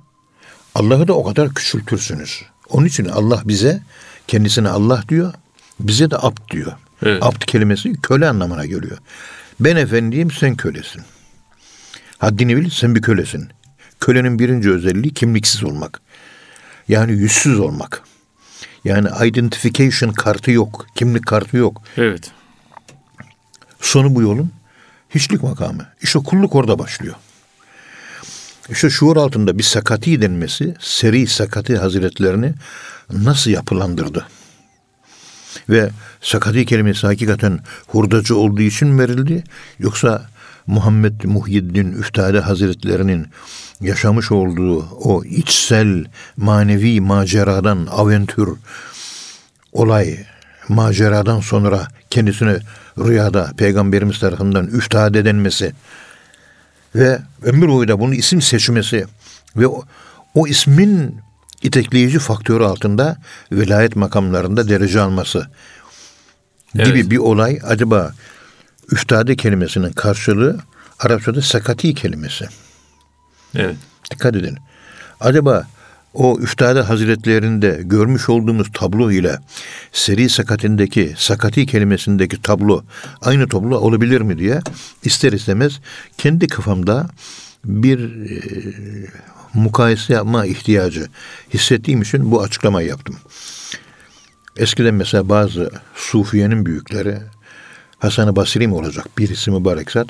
Allah'ı 0.75 1.07
da 1.07 1.13
o 1.13 1.23
kadar 1.23 1.53
küçültürsünüz. 1.53 2.43
Onun 2.69 2.85
için 2.85 3.05
Allah 3.05 3.41
bize 3.45 3.83
kendisine 4.27 4.69
Allah 4.69 5.03
diyor, 5.09 5.33
bize 5.79 6.11
de 6.11 6.17
abd 6.17 6.51
diyor. 6.51 6.71
Evet. 7.03 7.23
Abd 7.23 7.41
kelimesi 7.41 8.01
köle 8.01 8.29
anlamına 8.29 8.65
geliyor. 8.65 8.97
Ben 9.59 9.75
efendiyim, 9.75 10.31
sen 10.31 10.55
kölesin. 10.55 11.01
Haddini 12.17 12.57
bil, 12.57 12.69
sen 12.69 12.95
bir 12.95 13.01
kölesin. 13.01 13.49
Kölenin 13.99 14.39
birinci 14.39 14.71
özelliği 14.71 15.13
kimliksiz 15.13 15.63
olmak. 15.63 16.01
Yani 16.87 17.11
yüzsüz 17.11 17.59
olmak. 17.59 18.03
Yani 18.83 19.09
identification 19.25 20.11
kartı 20.11 20.51
yok, 20.51 20.87
kimlik 20.95 21.25
kartı 21.25 21.57
yok. 21.57 21.81
Evet. 21.97 22.31
Sonu 23.81 24.15
bu 24.15 24.21
yolun 24.21 24.51
hiçlik 25.09 25.43
makamı. 25.43 25.85
İşte 26.01 26.19
kulluk 26.19 26.55
orada 26.55 26.79
başlıyor. 26.79 27.15
İşte 28.69 28.89
şuur 28.89 29.17
altında 29.17 29.57
bir 29.57 29.63
sakati 29.63 30.21
denmesi 30.21 30.75
seri 30.79 31.27
sakati 31.27 31.77
hazretlerini 31.77 32.53
nasıl 33.13 33.51
yapılandırdı? 33.51 34.27
Ve 35.69 35.89
sakati 36.21 36.65
kelimesi 36.65 37.07
hakikaten 37.07 37.59
hurdacı 37.87 38.35
olduğu 38.35 38.61
için 38.61 38.99
verildi? 38.99 39.43
Yoksa 39.79 40.29
Muhammed 40.67 41.23
Muhyiddin 41.23 41.91
Üftade 41.91 42.39
Hazretlerinin 42.39 43.27
yaşamış 43.81 44.31
olduğu 44.31 44.89
o 44.89 45.23
içsel 45.23 46.05
manevi 46.37 47.01
maceradan, 47.01 47.87
aventür, 47.91 48.49
olay, 49.73 50.17
maceradan 50.69 51.39
sonra 51.39 51.87
kendisine 52.09 52.59
rüyada 52.97 53.51
Peygamberimiz 53.57 54.19
tarafından 54.19 54.67
üftade 54.67 55.25
denmesi 55.25 55.73
ve 56.95 57.19
ömür 57.43 57.67
boyu 57.67 57.87
da 57.87 57.99
bunun 57.99 58.11
isim 58.11 58.41
seçmesi 58.41 59.05
ve 59.57 59.67
o, 59.67 59.83
o 60.33 60.47
ismin 60.47 61.15
itekleyici 61.63 62.19
faktörü 62.19 62.63
altında 62.63 63.17
velayet 63.51 63.95
makamlarında 63.95 64.69
derece 64.69 65.01
alması 65.01 65.47
gibi 66.73 66.89
Evet. 66.89 67.09
bir 67.09 67.17
olay 67.17 67.59
acaba 67.63 68.13
üftade 68.91 69.35
kelimesinin 69.35 69.91
karşılığı 69.91 70.59
Arapçada 70.99 71.41
sakati 71.41 71.93
kelimesi. 71.93 72.45
Evet. 73.55 73.75
Dikkat 74.11 74.35
edin. 74.35 74.57
Acaba 75.19 75.67
o 76.13 76.39
üftade 76.39 76.81
hazretlerinde 76.81 77.79
görmüş 77.83 78.29
olduğumuz 78.29 78.67
tablo 78.73 79.11
ile 79.11 79.39
seri 79.91 80.29
sakatindeki 80.29 81.13
sakati 81.17 81.65
kelimesindeki 81.65 82.41
tablo 82.41 82.83
aynı 83.21 83.49
tablo 83.49 83.77
olabilir 83.77 84.21
mi 84.21 84.37
diye 84.37 84.61
ister 85.03 85.31
istemez 85.31 85.79
kendi 86.17 86.47
kafamda 86.47 87.09
bir 87.65 87.99
e, 87.99 88.39
mukayese 89.53 90.13
yapma 90.13 90.45
ihtiyacı 90.45 91.07
hissettiğim 91.53 92.01
için 92.01 92.31
bu 92.31 92.41
açıklamayı 92.41 92.87
yaptım. 92.87 93.15
Eskiden 94.57 94.93
mesela 94.93 95.29
bazı 95.29 95.71
Sufiye'nin 95.95 96.65
büyükleri 96.65 97.17
Hasan-ı 97.99 98.35
Basri 98.35 98.67
mi 98.67 98.73
olacak 98.73 99.17
birisi 99.17 99.51
mübarek 99.51 99.91
zat 99.91 100.07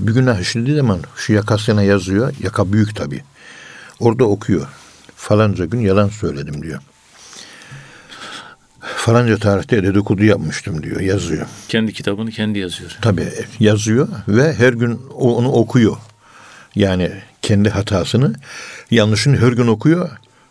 bir 0.00 0.12
günah 0.12 0.40
işlediği 0.40 0.76
zaman 0.76 1.00
şu 1.16 1.32
yakasına 1.32 1.82
yazıyor. 1.82 2.34
Yaka 2.42 2.72
büyük 2.72 2.96
tabi. 2.96 3.22
Orada 4.00 4.24
okuyor. 4.24 4.66
Falanca 5.16 5.64
gün 5.64 5.80
yalan 5.80 6.08
söyledim 6.08 6.62
diyor. 6.62 6.80
Falanca 8.80 9.36
tarihte 9.36 9.82
dedikodu 9.82 10.24
yapmıştım 10.24 10.82
diyor. 10.82 11.00
Yazıyor. 11.00 11.46
Kendi 11.68 11.92
kitabını 11.92 12.30
kendi 12.30 12.58
yazıyor. 12.58 12.98
Tabi 13.02 13.28
yazıyor 13.60 14.08
ve 14.28 14.54
her 14.54 14.72
gün 14.72 15.00
onu 15.14 15.52
okuyor. 15.52 15.96
Yani 16.74 17.12
kendi 17.42 17.70
hatasını, 17.70 18.34
yanlışını 18.90 19.36
her 19.36 19.52
gün 19.52 19.66
okuyor 19.66 20.10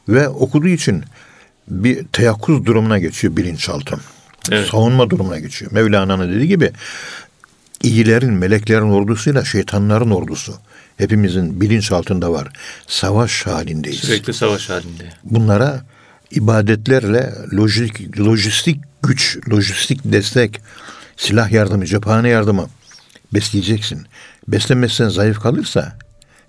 ve 0.10 0.30
okuduğu 0.30 0.68
için 0.68 1.04
bir 1.68 2.06
teyakkuz 2.08 2.66
durumuna 2.66 3.00
geçiyor 3.00 3.38
bilinçaltı. 3.38 3.98
Evet. 4.52 4.70
Savunma 4.70 5.10
durumuna 5.10 5.40
geçiyor. 5.40 5.72
Mevlana'nın 5.72 6.34
dediği 6.34 6.48
gibi 6.48 6.72
iyilerin, 7.84 8.34
meleklerin 8.34 8.92
ordusuyla 8.92 9.46
şeytanların 9.46 10.12
ordusu. 10.12 10.54
Hepimizin 10.98 11.62
bilinçaltında 11.62 12.32
var. 12.32 12.48
Savaş 12.88 13.48
halindeyiz. 13.48 14.00
Sürekli 14.00 14.34
savaş 14.34 14.70
halinde. 14.70 15.14
Bunlara 15.24 15.86
ibadetlerle 16.32 17.34
lojistik, 17.54 18.20
lojistik 18.20 18.82
güç, 19.04 19.38
lojistik 19.52 20.00
destek, 20.04 20.62
silah 21.18 21.52
yardımı, 21.52 21.86
cephane 21.86 22.30
yardımı 22.30 22.70
besleyeceksin. 23.34 24.08
Beslemezsen 24.48 25.10
zayıf 25.10 25.40
kalırsa 25.40 25.98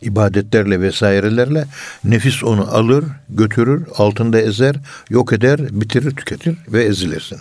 ibadetlerle 0.04 0.80
vesairelerle 0.80 1.64
nefis 2.04 2.44
onu 2.44 2.74
alır, 2.74 3.04
götürür, 3.28 3.86
altında 3.96 4.40
ezer, 4.40 4.76
yok 5.10 5.32
eder, 5.32 5.60
bitirir, 5.80 6.10
tüketir 6.10 6.56
ve 6.68 6.84
ezilirsin. 6.84 7.38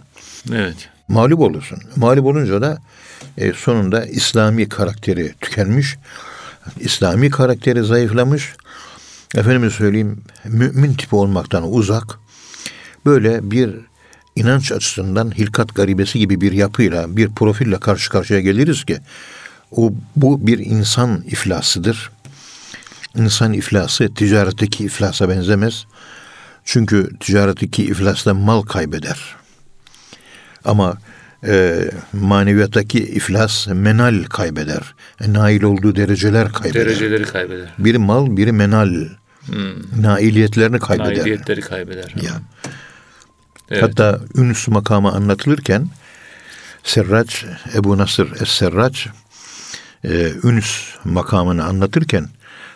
Evet. 0.54 0.90
Mağlup 1.08 1.40
olursun. 1.40 1.80
Mağlup 1.96 2.26
olunca 2.26 2.62
da 2.62 2.78
e, 3.38 3.54
sonunda 3.54 4.06
İslami 4.06 4.70
karakteri 4.70 5.34
tükenmiş, 5.42 5.98
İslami 6.80 7.30
karakteri 7.30 7.84
zayıflamış, 7.84 8.54
efendime 9.36 9.70
söyleyeyim 9.70 10.22
mümin 10.46 10.94
tipi 10.94 11.16
olmaktan 11.16 11.74
uzak, 11.74 12.20
böyle 13.06 13.52
bir 13.52 13.76
inanç 14.36 14.72
açısından 14.72 15.32
hilkat 15.32 15.76
garibesi 15.76 16.20
gibi 16.20 16.42
bir 16.42 16.52
yapıyla, 16.52 17.18
bir 17.18 17.30
profille 17.30 17.80
karşı 17.80 18.10
karşıya 18.10 18.40
geliriz 18.40 18.86
ki 18.86 18.98
o 19.72 19.94
bu 20.16 20.48
bir 20.48 20.60
insan 20.60 21.24
iflasıdır. 21.28 22.12
İnsan 23.16 23.54
iflası 23.54 24.14
ticaretteki 24.14 24.86
iflasa 24.86 25.30
benzemez. 25.30 25.86
Çünkü 26.66 27.10
ticaretteki 27.20 27.84
iflasla 27.84 28.34
mal 28.34 28.62
kaybeder. 28.62 29.36
Ama 30.66 30.98
e, 31.48 31.86
maneviyattaki 32.14 33.00
iflas 33.00 33.68
menal 33.68 34.24
kaybeder. 34.24 34.96
E, 35.22 35.34
nail 35.34 35.64
olduğu 35.64 35.96
dereceler 35.96 36.52
kaybeder. 36.52 36.86
Dereceleri 36.86 37.24
kaybeder. 37.24 37.74
Biri 37.80 37.98
mal, 37.98 38.38
biri 38.38 38.52
menal. 38.52 39.08
Nailiyetlerini 40.00 40.80
kaybeder. 40.80 41.18
Nailiyetleri 41.18 41.62
kaybeder. 41.62 42.14
Ya. 42.22 42.42
Evet. 43.70 43.84
Hatta 43.84 44.20
Ünüs 44.36 44.68
makamı 44.68 45.12
anlatılırken 45.12 45.90
Serraç, 46.84 47.46
Ebu 47.76 47.98
Nasır 47.98 48.32
Es-Serraç 48.32 49.08
e, 50.04 50.32
Ünüs 50.44 50.96
makamını 51.04 51.64
anlatırken 51.64 52.28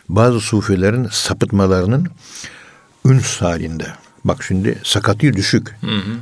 bazı 0.10 0.40
sufilerin 0.40 1.08
sapıtmalarının 1.12 2.08
üns 3.06 3.42
halinde. 3.42 3.88
Bak 4.24 4.44
şimdi 4.44 4.78
sakati 4.84 5.34
düşük, 5.34 5.76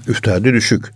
üftade 0.07 0.53
düşük. 0.53 0.91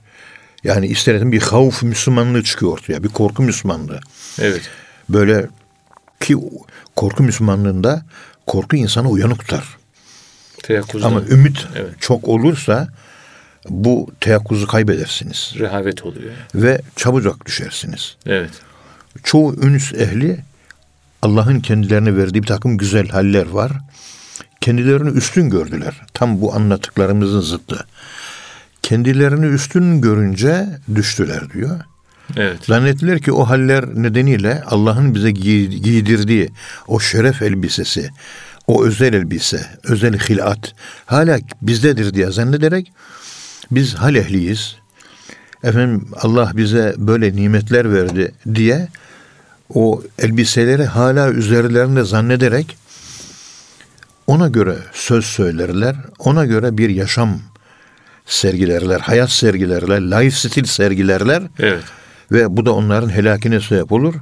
Yani 0.63 0.87
isterim 0.87 1.31
bir 1.31 1.41
havf 1.41 1.83
Müslümanlığı 1.83 2.43
çıkıyor 2.43 2.71
ortaya, 2.71 3.03
bir 3.03 3.09
korku 3.09 3.43
Müslümanlığı. 3.43 3.99
Evet. 4.39 4.61
Böyle 5.09 5.47
ki 6.19 6.35
korku 6.95 7.23
Müslümanlığında 7.23 8.05
korku 8.47 8.75
insanı 8.75 9.09
uyanık 9.09 9.39
tutar. 9.39 9.77
Teyakkuzda 10.63 11.07
Ama 11.07 11.21
ümit 11.21 11.67
Evet. 11.75 11.93
çok 11.99 12.27
olursa 12.27 12.87
bu 13.69 14.07
teyakkuzu 14.21 14.67
kaybedersiniz 14.67 15.53
rehavet 15.59 16.05
oluyor. 16.05 16.33
ve 16.55 16.81
çabucak 16.95 17.45
düşersiniz. 17.45 18.15
Evet. 18.25 18.51
Çoğu 19.23 19.55
ünüs 19.55 19.93
ehli 19.93 20.39
Allah'ın 21.21 21.59
kendilerine 21.59 22.17
verdiği 22.17 22.43
bir 22.43 22.47
takım 22.47 22.77
güzel 22.77 23.07
haller 23.09 23.49
var. 23.49 23.71
Kendilerini 24.61 25.09
üstün 25.09 25.49
gördüler. 25.49 26.01
Tam 26.13 26.41
bu 26.41 26.53
anlattıklarımızın 26.55 27.41
zıttı. 27.41 27.85
Kendilerini 28.81 29.45
üstün 29.45 30.01
görünce 30.01 30.67
düştüler 30.95 31.53
diyor. 31.53 31.79
Evet. 32.37 32.65
Zannettiler 32.65 33.19
ki 33.19 33.31
o 33.31 33.43
haller 33.49 33.85
nedeniyle 33.85 34.63
Allah'ın 34.65 35.15
bize 35.15 35.29
giy- 35.29 35.67
giydirdiği 35.81 36.49
o 36.87 36.99
şeref 36.99 37.41
elbisesi, 37.41 38.09
o 38.67 38.85
özel 38.85 39.13
elbise, 39.13 39.65
özel 39.83 40.17
hilat 40.19 40.73
hala 41.05 41.39
bizdedir 41.61 42.13
diye 42.13 42.31
zannederek 42.31 42.91
biz 43.71 43.95
hal 43.95 44.15
ehliyiz. 44.15 44.75
Efendim 45.63 46.07
Allah 46.21 46.51
bize 46.55 46.93
böyle 46.97 47.35
nimetler 47.35 47.93
verdi 47.93 48.31
diye 48.55 48.87
o 49.73 50.03
elbiseleri 50.19 50.85
hala 50.85 51.29
üzerlerinde 51.29 52.03
zannederek 52.03 52.77
ona 54.27 54.47
göre 54.47 54.75
söz 54.93 55.25
söylerler, 55.25 55.95
ona 56.19 56.45
göre 56.45 56.77
bir 56.77 56.89
yaşam 56.89 57.39
sergilerler, 58.25 58.99
hayat 58.99 59.31
sergilerler, 59.31 60.01
lifestyle 60.01 60.65
sergilerler. 60.65 61.43
Evet. 61.59 61.83
Ve 62.31 62.57
bu 62.57 62.65
da 62.65 62.73
onların 62.73 63.09
helakine 63.09 63.61
sebep 63.61 63.91
olur. 63.91 64.13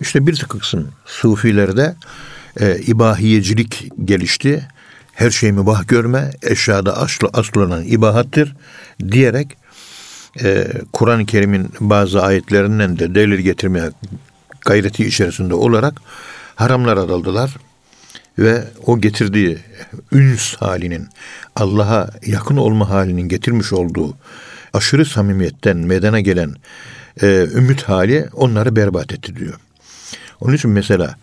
İşte 0.00 0.26
bir 0.26 0.44
kısım 0.44 0.88
sufilerde 1.06 1.94
e, 2.60 2.78
ibahiyecilik 2.78 3.88
gelişti. 4.04 4.68
Her 5.12 5.30
şey 5.30 5.52
mübah 5.52 5.88
görme, 5.88 6.30
eşyada 6.42 6.96
aslı, 6.96 7.30
asıl 7.32 7.60
olan 7.60 7.84
ibahattır 7.84 8.56
diyerek 9.12 9.56
e, 10.42 10.66
Kur'an-ı 10.92 11.26
Kerim'in 11.26 11.72
bazı 11.80 12.22
ayetlerinden 12.22 12.98
de 12.98 13.14
delil 13.14 13.38
getirmeye 13.38 13.90
gayreti 14.60 15.06
içerisinde 15.06 15.54
olarak 15.54 15.94
haramlara 16.54 17.08
daldılar 17.08 17.56
ve 18.38 18.64
o 18.86 19.00
getirdiği 19.00 19.58
üns 20.12 20.54
halinin 20.56 21.08
Allah'a 21.56 22.10
yakın 22.26 22.56
olma 22.56 22.90
halinin 22.90 23.28
getirmiş 23.28 23.72
olduğu 23.72 24.16
aşırı 24.72 25.06
samimiyetten 25.06 25.76
meydana 25.76 26.20
gelen 26.20 26.54
e, 27.22 27.26
ümit 27.54 27.82
hali 27.82 28.28
onları 28.32 28.76
berbat 28.76 29.12
etti 29.12 29.36
diyor. 29.36 29.60
Onun 30.40 30.54
için 30.54 30.70
mesela 30.70 31.16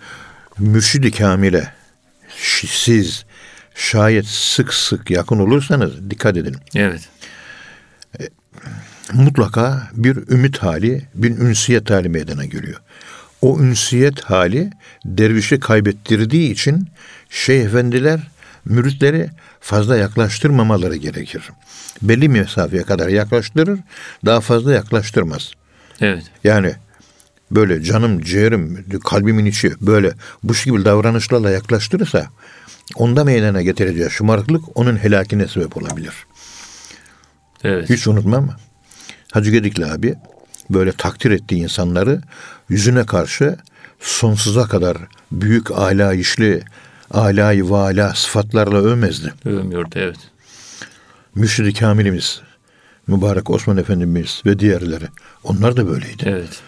mürşidi 0.59 1.11
kamile 1.11 1.73
siz 2.67 3.25
şayet 3.75 4.25
sık 4.25 4.73
sık 4.73 5.11
yakın 5.11 5.39
olursanız 5.39 6.09
dikkat 6.09 6.37
edin. 6.37 6.55
Evet. 6.75 7.09
Mutlaka 9.13 9.89
bir 9.93 10.17
ümit 10.29 10.57
hali, 10.57 11.05
bir 11.15 11.37
ünsiyet 11.37 11.89
hali 11.89 12.09
meydana 12.09 12.45
geliyor. 12.45 12.81
O 13.41 13.59
ünsiyet 13.59 14.21
hali 14.21 14.69
dervişi 15.05 15.59
kaybettirdiği 15.59 16.51
için 16.51 16.87
şeyh 17.29 17.65
efendiler 17.65 18.19
müritleri 18.65 19.29
fazla 19.59 19.97
yaklaştırmamaları 19.97 20.95
gerekir. 20.95 21.49
Belli 22.01 22.29
mesafeye 22.29 22.83
kadar 22.83 23.07
yaklaştırır, 23.07 23.79
daha 24.25 24.41
fazla 24.41 24.73
yaklaştırmaz. 24.73 25.51
Evet. 26.01 26.23
Yani 26.43 26.73
böyle 27.51 27.83
canım, 27.83 28.21
ciğerim, 28.21 28.85
kalbimin 29.05 29.45
içi 29.45 29.73
böyle 29.81 30.11
bu 30.43 30.55
şekilde 30.55 30.85
davranışlarla 30.85 31.49
yaklaştırırsa 31.49 32.27
onda 32.95 33.23
meydana 33.23 33.61
getireceği 33.61 34.09
şımarıklık 34.09 34.77
onun 34.77 34.97
helakine 34.97 35.47
sebep 35.47 35.77
olabilir. 35.77 36.13
Evet. 37.63 37.89
Hiç 37.89 38.07
unutmam. 38.07 38.49
Hacı 39.31 39.51
Gedikli 39.51 39.85
abi 39.85 40.15
böyle 40.69 40.91
takdir 40.91 41.31
ettiği 41.31 41.63
insanları 41.63 42.21
yüzüne 42.69 43.05
karşı 43.05 43.57
sonsuza 43.99 44.67
kadar 44.67 44.97
büyük 45.31 45.71
alayişli, 45.71 46.63
alayı 47.11 47.69
vala 47.69 48.13
sıfatlarla 48.13 48.77
övmezdi. 48.77 49.33
Övmüyordu 49.45 49.95
evet. 49.95 50.17
Mürşid-i 51.35 51.73
Kamilimiz, 51.73 52.41
Mübarek 53.07 53.49
Osman 53.49 53.77
Efendimiz 53.77 54.41
ve 54.45 54.59
diğerleri 54.59 55.05
onlar 55.43 55.77
da 55.77 55.87
böyleydi. 55.87 56.23
Evet. 56.25 56.61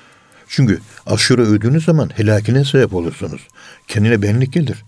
Çünkü 0.47 0.79
aşırı 1.05 1.41
övdüğünüz 1.41 1.85
zaman 1.85 2.09
helakine 2.15 2.65
sebep 2.65 2.93
olursunuz. 2.93 3.41
Kendine 3.87 4.21
benlik 4.21 4.53
gelir. 4.53 4.83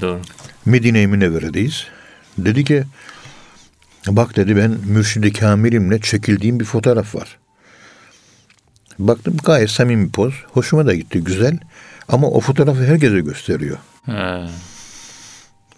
Doğru. 0.00 0.20
Medine-i 0.64 1.06
Münevvere'deyiz. 1.06 1.86
Dedi 2.38 2.64
ki 2.64 2.84
bak 4.08 4.36
dedi 4.36 4.56
ben 4.56 4.76
Mürşid-i 4.84 5.32
Kamil'imle 5.32 6.00
çekildiğim 6.00 6.60
bir 6.60 6.64
fotoğraf 6.64 7.14
var. 7.14 7.38
Baktım 8.98 9.36
gayet 9.44 9.70
samimi 9.70 10.06
bir 10.06 10.12
poz. 10.12 10.34
Hoşuma 10.52 10.86
da 10.86 10.94
gitti 10.94 11.24
güzel. 11.24 11.58
Ama 12.08 12.30
o 12.30 12.40
fotoğrafı 12.40 12.84
herkese 12.84 13.20
gösteriyor. 13.20 13.78
Ha. 14.06 14.48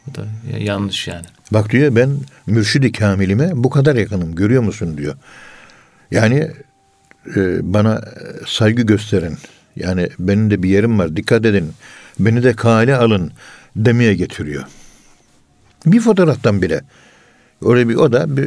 Bu 0.06 0.14
da 0.14 0.26
yanlış 0.58 1.08
yani. 1.08 1.26
Bak 1.50 1.70
diyor 1.70 1.96
ben 1.96 2.10
Mürşid-i 2.46 2.92
Kamil'ime 2.92 3.50
bu 3.54 3.70
kadar 3.70 3.96
yakınım 3.96 4.34
görüyor 4.34 4.62
musun 4.62 4.98
diyor. 4.98 5.14
Yani 6.10 6.50
e, 7.36 7.72
bana 7.74 8.02
saygı 8.46 8.82
gösterin. 8.82 9.38
Yani 9.76 10.08
benim 10.18 10.50
de 10.50 10.62
bir 10.62 10.68
yerim 10.68 10.98
var 10.98 11.16
dikkat 11.16 11.44
edin. 11.46 11.72
Beni 12.18 12.42
de 12.42 12.52
kale 12.52 12.96
alın 12.96 13.32
demeye 13.76 14.14
getiriyor. 14.14 14.64
Bir 15.86 16.00
fotoğraftan 16.00 16.62
bile. 16.62 16.80
Öyle 17.66 17.88
bir 17.88 17.94
o 17.94 18.12
da 18.12 18.36
bir 18.36 18.44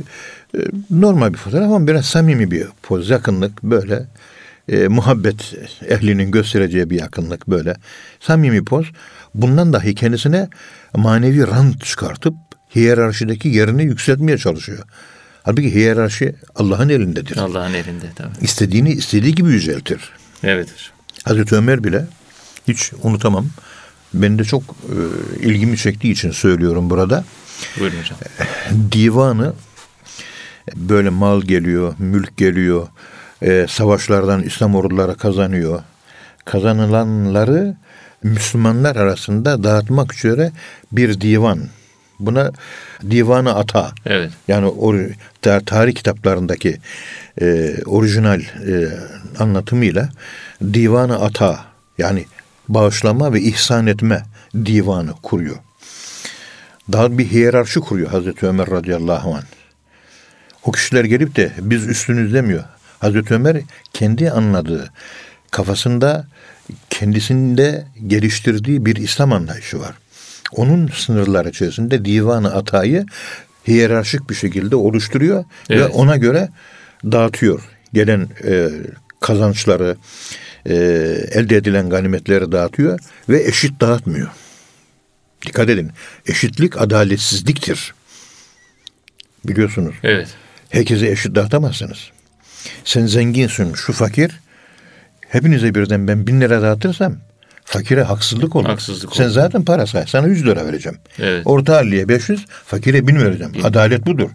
e, 0.58 0.60
normal 0.90 1.34
bir 1.34 1.38
fotoğraf 1.38 1.66
ama 1.66 1.88
biraz 1.88 2.06
samimi 2.06 2.52
bir 2.52 2.68
poz, 2.84 3.10
yakınlık 3.10 3.64
böyle 3.64 4.06
e, 4.70 4.88
muhabbet 4.88 5.54
ehlinin 5.90 6.32
göstereceği 6.32 6.90
bir 6.90 7.00
yakınlık 7.00 7.48
böyle 7.48 7.76
samimi 8.20 8.66
poz. 8.66 8.86
Bundan 9.36 9.74
dahi 9.74 9.96
kendisine 9.96 10.50
manevi 10.96 11.48
rant 11.48 11.86
çıkartıp 11.86 12.34
hiyerarşideki 12.76 13.50
yerini 13.50 13.84
yükseltmeye 13.84 14.38
çalışıyor. 14.38 14.84
Halbuki 15.44 15.76
hiyerarşi 15.76 16.36
Allah'ın 16.56 16.90
elindedir. 16.90 17.38
Allah'ın 17.38 17.74
elinde 17.74 18.06
tabii. 18.16 18.30
İstediğini 18.42 18.92
istediği 18.92 19.36
gibi 19.36 19.50
yüceltir. 19.50 20.10
Evet 20.44 20.70
hocam. 20.74 20.96
Hazreti 21.24 21.56
Ömer 21.56 21.84
bile 21.84 22.06
hiç 22.68 22.92
unutamam. 23.04 23.48
Beni 24.14 24.40
de 24.40 24.44
çok 24.44 24.64
e, 24.64 24.98
ilgimi 25.48 25.78
çektiği 25.78 26.12
için 26.12 26.32
söylüyorum 26.32 26.90
burada. 26.90 27.24
Buyurun 27.80 27.98
hocam. 27.98 28.18
Divanı 28.92 29.54
böyle 30.76 31.10
mal 31.10 31.42
geliyor, 31.42 31.94
mülk 32.00 32.38
geliyor, 32.38 32.88
e, 33.42 33.66
savaşlardan 33.70 34.44
İslam 34.44 34.76
orduları 34.76 35.18
kazanıyor. 35.18 35.84
Kazanılanları 36.46 37.76
Müslümanlar 38.24 38.96
arasında 38.96 39.64
dağıtmak 39.64 40.16
üzere 40.16 40.52
bir 40.92 41.22
divan. 41.22 41.60
Buna 42.20 42.52
divanı 43.10 43.56
ata. 43.56 43.92
Evet. 44.06 44.32
Yani 44.48 44.66
o 44.66 44.96
tarih 45.66 45.96
kitaplarındaki 45.96 46.78
e, 47.42 47.76
orijinal 47.86 48.42
e, 48.42 48.90
anlatımıyla 49.40 50.10
divanı 50.74 51.22
ata 51.22 51.60
yani 51.98 52.26
bağışlama 52.70 53.34
ve 53.34 53.42
ihsan 53.42 53.88
etme 53.88 54.24
divanı 54.66 55.14
kuruyor. 55.24 55.56
Daha 56.92 57.18
bir 57.18 57.26
hiyerarşi 57.32 57.80
kuruyor 57.80 58.10
Hazreti 58.10 58.48
Ömer 58.48 58.72
radıyallahu 58.72 59.36
anh. 59.36 59.46
O 60.64 60.72
kişiler 60.72 61.04
gelip 61.04 61.36
de 61.36 61.52
biz 61.58 61.88
üstünüz 61.88 62.34
demiyor. 62.34 62.64
Hazreti 63.02 63.34
Ömer 63.34 63.62
kendi 63.94 64.32
anladığı 64.32 64.92
kafasında 65.52 66.28
kendisinde 66.90 67.86
geliştirdiği 68.08 68.86
bir 68.86 68.96
İslam 68.96 69.34
anlayışı 69.34 69.80
var. 69.80 69.94
Onun 70.52 70.88
sınırları 70.88 71.50
içerisinde 71.50 72.06
divanı 72.06 72.54
atayı 72.54 73.06
hiyerarşik 73.68 74.30
bir 74.30 74.36
şekilde 74.36 74.76
oluşturuyor 74.76 75.46
Evet. 75.70 75.82
ve 75.82 75.88
ona 75.88 76.18
göre 76.18 76.50
dağıtıyor. 77.04 77.62
Gelen 77.94 78.28
e, 78.44 78.70
kazançları, 79.20 79.98
e, 80.66 80.76
elde 81.32 81.58
edilen 81.58 81.90
ganimetleri 81.90 82.52
dağıtıyor 82.52 83.00
ve 83.30 83.44
eşit 83.44 83.82
dağıtmıyor. 83.82 84.30
Dikkat 85.46 85.70
edin. 85.70 85.92
Eşitlik 86.28 86.82
adaletsizliktir. 86.82 87.94
Biliyorsunuz. 89.46 89.96
Evet. 90.04 90.28
Herkese 90.70 91.12
eşit 91.12 91.36
dağıtamazsınız. 91.36 92.12
Sen 92.86 93.06
zenginsin, 93.06 93.74
şu 93.74 93.94
fakir. 93.94 94.40
Hepinize 95.30 95.76
birden 95.76 96.08
ben 96.08 96.28
bin 96.28 96.42
lira 96.42 96.62
dağıtırsam 96.62 97.16
fakire 97.66 98.04
haksızlık 98.04 98.56
olur. 98.56 98.66
Haksızlık 98.70 99.16
Sen 99.16 99.24
olur. 99.24 99.32
zaten 99.34 99.66
para 99.66 99.88
say. 99.88 100.08
Sana 100.08 100.28
100 100.28 100.46
lira 100.46 100.66
vereceğim. 100.66 100.98
Evet. 101.20 101.42
Orta 101.46 101.76
halliye 101.76 102.08
500, 102.10 102.46
fakire 102.66 103.08
1000 103.08 103.16
vereceğim. 103.16 103.54
Adalet 103.64 104.06
budur. 104.06 104.30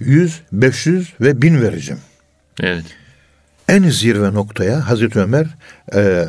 100, 0.00 0.40
500 0.52 1.12
ve 1.20 1.42
1000 1.42 1.62
vereceğim. 1.62 2.00
Evet. 2.60 2.84
En 3.68 3.88
zirve 3.88 4.34
noktaya 4.34 4.88
Hazreti 4.88 5.18
Ömer 5.20 5.46
e, 5.94 6.28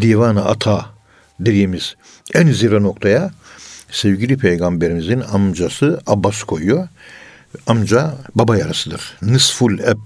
divanı 0.00 0.44
ata 0.44 0.86
dediğimiz 1.40 1.94
en 2.34 2.52
zirve 2.52 2.82
noktaya 2.82 3.30
sevgili 3.90 4.36
peygamberimizin 4.38 5.20
amcası 5.20 6.00
Abbas 6.06 6.42
koyuyor. 6.42 6.88
Amca 7.66 8.14
baba 8.34 8.56
yarısıdır. 8.56 9.16
Nısful 9.22 9.78
eb. 9.78 9.98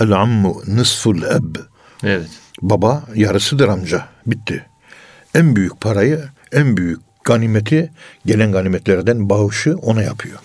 El 0.00 0.12
ammu 0.12 0.62
nısful 0.66 1.22
eb. 1.22 1.56
Evet. 2.02 2.28
Baba 2.62 3.04
yarısıdır 3.14 3.68
amca. 3.68 4.08
Bitti. 4.26 4.66
En 5.34 5.56
büyük 5.56 5.80
parayı, 5.80 6.24
en 6.52 6.76
büyük 6.76 7.00
ganimeti, 7.24 7.90
gelen 8.26 8.52
ganimetlerden 8.52 9.28
bağışı 9.28 9.76
ona 9.76 10.02
yapıyor. 10.02 10.38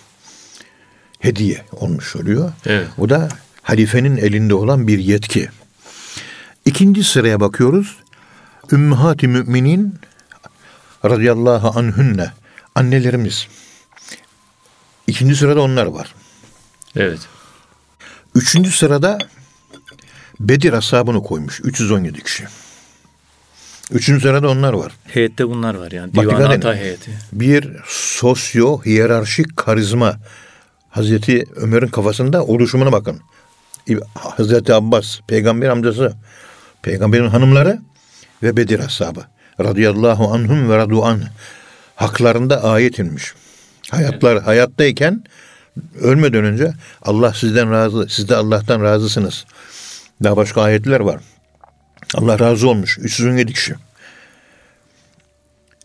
Hediye 1.18 1.64
olmuş 1.72 2.16
oluyor. 2.16 2.52
Evet. 2.66 2.88
O 2.98 3.08
da 3.08 3.28
halifenin 3.62 4.16
elinde 4.16 4.54
olan 4.54 4.88
bir 4.88 4.98
yetki. 4.98 5.48
İkinci 6.64 7.04
sıraya 7.04 7.40
bakıyoruz. 7.40 7.96
Ümmühat-i 8.72 9.28
müminin 9.28 9.94
radıyallahu 11.04 11.78
anhünne 11.78 12.30
annelerimiz. 12.74 13.48
İkinci 15.06 15.36
sırada 15.36 15.60
onlar 15.60 15.86
var. 15.86 16.14
Evet. 16.96 17.20
Üçüncü 18.34 18.70
sırada 18.70 19.18
Bedir 20.40 20.72
ashabını 20.72 21.22
koymuş. 21.22 21.60
317 21.64 22.22
kişi. 22.22 22.44
Üçüncü 23.90 24.20
sırada 24.20 24.48
onlar 24.48 24.72
var. 24.72 24.92
Heyette 25.04 25.48
bunlar 25.48 25.74
var 25.74 25.92
yani. 25.92 26.16
Bak, 26.16 26.24
Divan 26.24 26.36
dikkat 26.36 26.56
Ata 26.56 26.74
heyeti. 26.74 27.10
Bir 27.32 27.70
sosyo 27.86 28.78
hiyerarşik 28.84 29.56
karizma 29.56 30.16
Hazreti 30.90 31.44
Ömer'in 31.56 31.88
kafasında 31.88 32.44
oluşumuna 32.44 32.92
bakın. 32.92 33.20
Hazreti 34.14 34.74
Abbas, 34.74 35.20
peygamber 35.28 35.68
amcası, 35.68 36.12
peygamberin 36.82 37.28
hanımları 37.28 37.78
ve 38.42 38.56
Bedir 38.56 38.80
ashabı. 38.80 39.20
Radıyallahu 39.60 40.32
anhum 40.32 40.70
ve 40.70 40.76
radu 40.76 41.04
an. 41.04 41.22
Haklarında 41.96 42.64
ayet 42.64 42.98
inmiş. 42.98 43.34
Hayatlar 43.90 44.32
evet. 44.32 44.46
hayattayken 44.46 45.24
ölmeden 46.00 46.44
önce 46.44 46.72
Allah 47.02 47.34
sizden 47.34 47.72
razı, 47.72 48.06
siz 48.08 48.28
de 48.28 48.36
Allah'tan 48.36 48.82
razısınız. 48.82 49.44
Daha 50.22 50.36
başka 50.36 50.62
ayetler 50.62 51.00
var. 51.00 51.20
Allah 52.14 52.38
razı 52.38 52.68
olmuş. 52.68 52.98
317 52.98 53.52
kişi. 53.52 53.74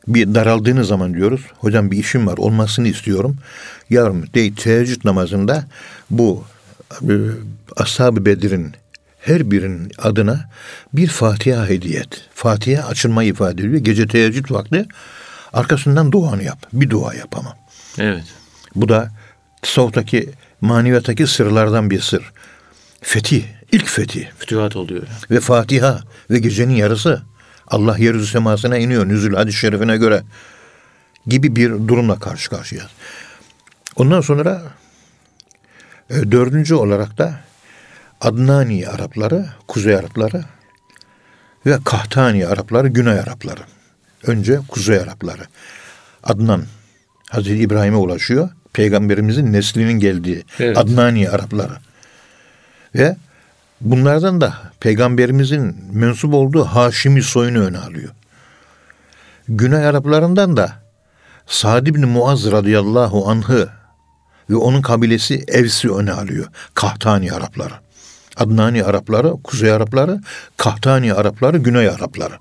Bir 0.07 0.35
daraldığınız 0.35 0.87
zaman 0.87 1.13
diyoruz. 1.13 1.41
Hocam 1.57 1.91
bir 1.91 1.97
işim 1.97 2.27
var 2.27 2.37
olmasını 2.37 2.87
istiyorum. 2.87 3.37
Yavrum 3.89 4.33
de 4.33 4.53
teheccüd 4.53 5.05
namazında 5.05 5.65
bu 6.09 6.45
e, 7.01 7.13
Ashab-ı 7.77 8.25
Bedir'in 8.25 8.73
her 9.19 9.51
birinin 9.51 9.91
adına 9.97 10.49
bir 10.93 11.07
Fatiha 11.07 11.67
hediye 11.67 11.99
et. 11.99 12.29
Fatiha 12.33 12.87
açılmayı 12.87 13.29
ifade 13.29 13.61
ediyor. 13.61 13.73
Gece 13.73 14.07
teheccüd 14.07 14.51
vakti 14.51 14.85
arkasından 15.53 16.11
duanı 16.11 16.43
yap. 16.43 16.67
Bir 16.73 16.89
dua 16.89 17.13
yap 17.13 17.37
ama. 17.37 17.57
Evet. 17.99 18.23
Bu 18.75 18.89
da 18.89 19.11
tasavvuftaki 19.61 20.29
maneviyattaki 20.61 21.27
sırlardan 21.27 21.89
bir 21.89 21.99
sır. 21.99 22.31
Fetih, 23.01 23.43
ilk 23.71 23.88
fetih. 23.88 24.27
Fütühat 24.38 24.75
oluyor. 24.75 25.03
Ve 25.32 25.39
Fatiha 25.39 26.01
ve 26.30 26.39
gecenin 26.39 26.75
yarısı. 26.75 27.21
Allah 27.67 27.97
yeryüzü 27.97 28.27
semasına 28.27 28.77
iniyor 28.77 29.08
nüzül 29.08 29.34
hadis-i 29.34 29.58
şerifine 29.58 29.97
göre 29.97 30.23
gibi 31.27 31.56
bir 31.56 31.69
durumla 31.69 32.19
karşı 32.19 32.49
karşıyayız. 32.49 32.91
Ondan 33.95 34.21
sonra 34.21 34.62
e, 36.10 36.32
dördüncü 36.32 36.75
olarak 36.75 37.17
da 37.17 37.39
Adnani 38.21 38.88
Arapları, 38.88 39.45
Kuzey 39.67 39.95
Arapları 39.95 40.43
ve 41.65 41.77
Kahtani 41.86 42.47
Arapları, 42.47 42.88
Güney 42.88 43.19
Arapları. 43.19 43.62
Önce 44.23 44.60
Kuzey 44.67 44.97
Arapları. 44.97 45.43
Adnan 46.23 46.63
Hazreti 47.30 47.58
İbrahim'e 47.58 47.97
ulaşıyor. 47.97 48.49
Peygamberimizin 48.73 49.53
neslinin 49.53 49.99
geldiği 49.99 50.43
evet. 50.60 50.77
Adnani 50.77 51.30
Arapları. 51.30 51.73
Ve 52.95 53.17
bunlardan 53.81 54.41
da 54.41 54.53
peygamberimizin 54.79 55.75
mensup 55.91 56.33
olduğu 56.33 56.63
Haşimi 56.63 57.23
soyunu 57.23 57.65
öne 57.65 57.77
alıyor. 57.77 58.09
Güney 59.47 59.85
Araplarından 59.85 60.57
da 60.57 60.71
Sa'd 61.47 61.87
ibn 61.87 62.05
Muaz 62.07 62.51
radıyallahu 62.51 63.29
anh'ı 63.29 63.69
ve 64.49 64.55
onun 64.55 64.81
kabilesi 64.81 65.43
Evs'i 65.47 65.91
öne 65.91 66.11
alıyor. 66.11 66.45
Kahtani 66.73 67.33
Arapları. 67.33 67.73
Adnani 68.37 68.83
Arapları, 68.83 69.33
Kuzey 69.43 69.71
Arapları, 69.71 70.21
Kahtani 70.57 71.13
Arapları, 71.13 71.57
Güney 71.57 71.89
Arapları. 71.89 72.33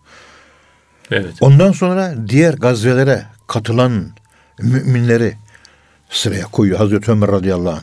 Evet. 1.11 1.35
Ondan 1.41 1.73
sonra 1.73 2.15
diğer 2.29 2.55
gazvelere 2.55 3.23
katılan 3.47 4.11
müminleri 4.59 5.37
sıraya 6.11 6.45
koyuyor 6.45 6.79
Hazreti 6.79 7.11
Ömer 7.11 7.31
radıyallahu 7.31 7.75
anh. 7.75 7.83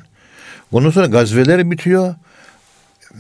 Ondan 0.71 0.89
sonra 0.89 1.05
gazveler 1.05 1.71
bitiyor. 1.71 2.15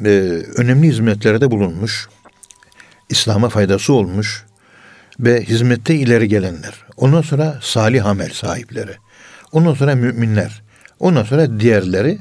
Ee, 0.05 0.09
önemli 0.57 0.87
hizmetlerde 0.87 1.51
bulunmuş. 1.51 2.07
İslam'a 3.09 3.49
faydası 3.49 3.93
olmuş 3.93 4.43
ve 5.19 5.43
hizmette 5.43 5.95
ileri 5.95 6.27
gelenler. 6.27 6.73
Ondan 6.97 7.21
sonra 7.21 7.59
salih 7.61 8.05
amel 8.05 8.29
sahipleri. 8.29 8.91
Ondan 9.51 9.73
sonra 9.73 9.95
müminler. 9.95 10.63
Ondan 10.99 11.23
sonra 11.23 11.59
diğerleri 11.59 12.19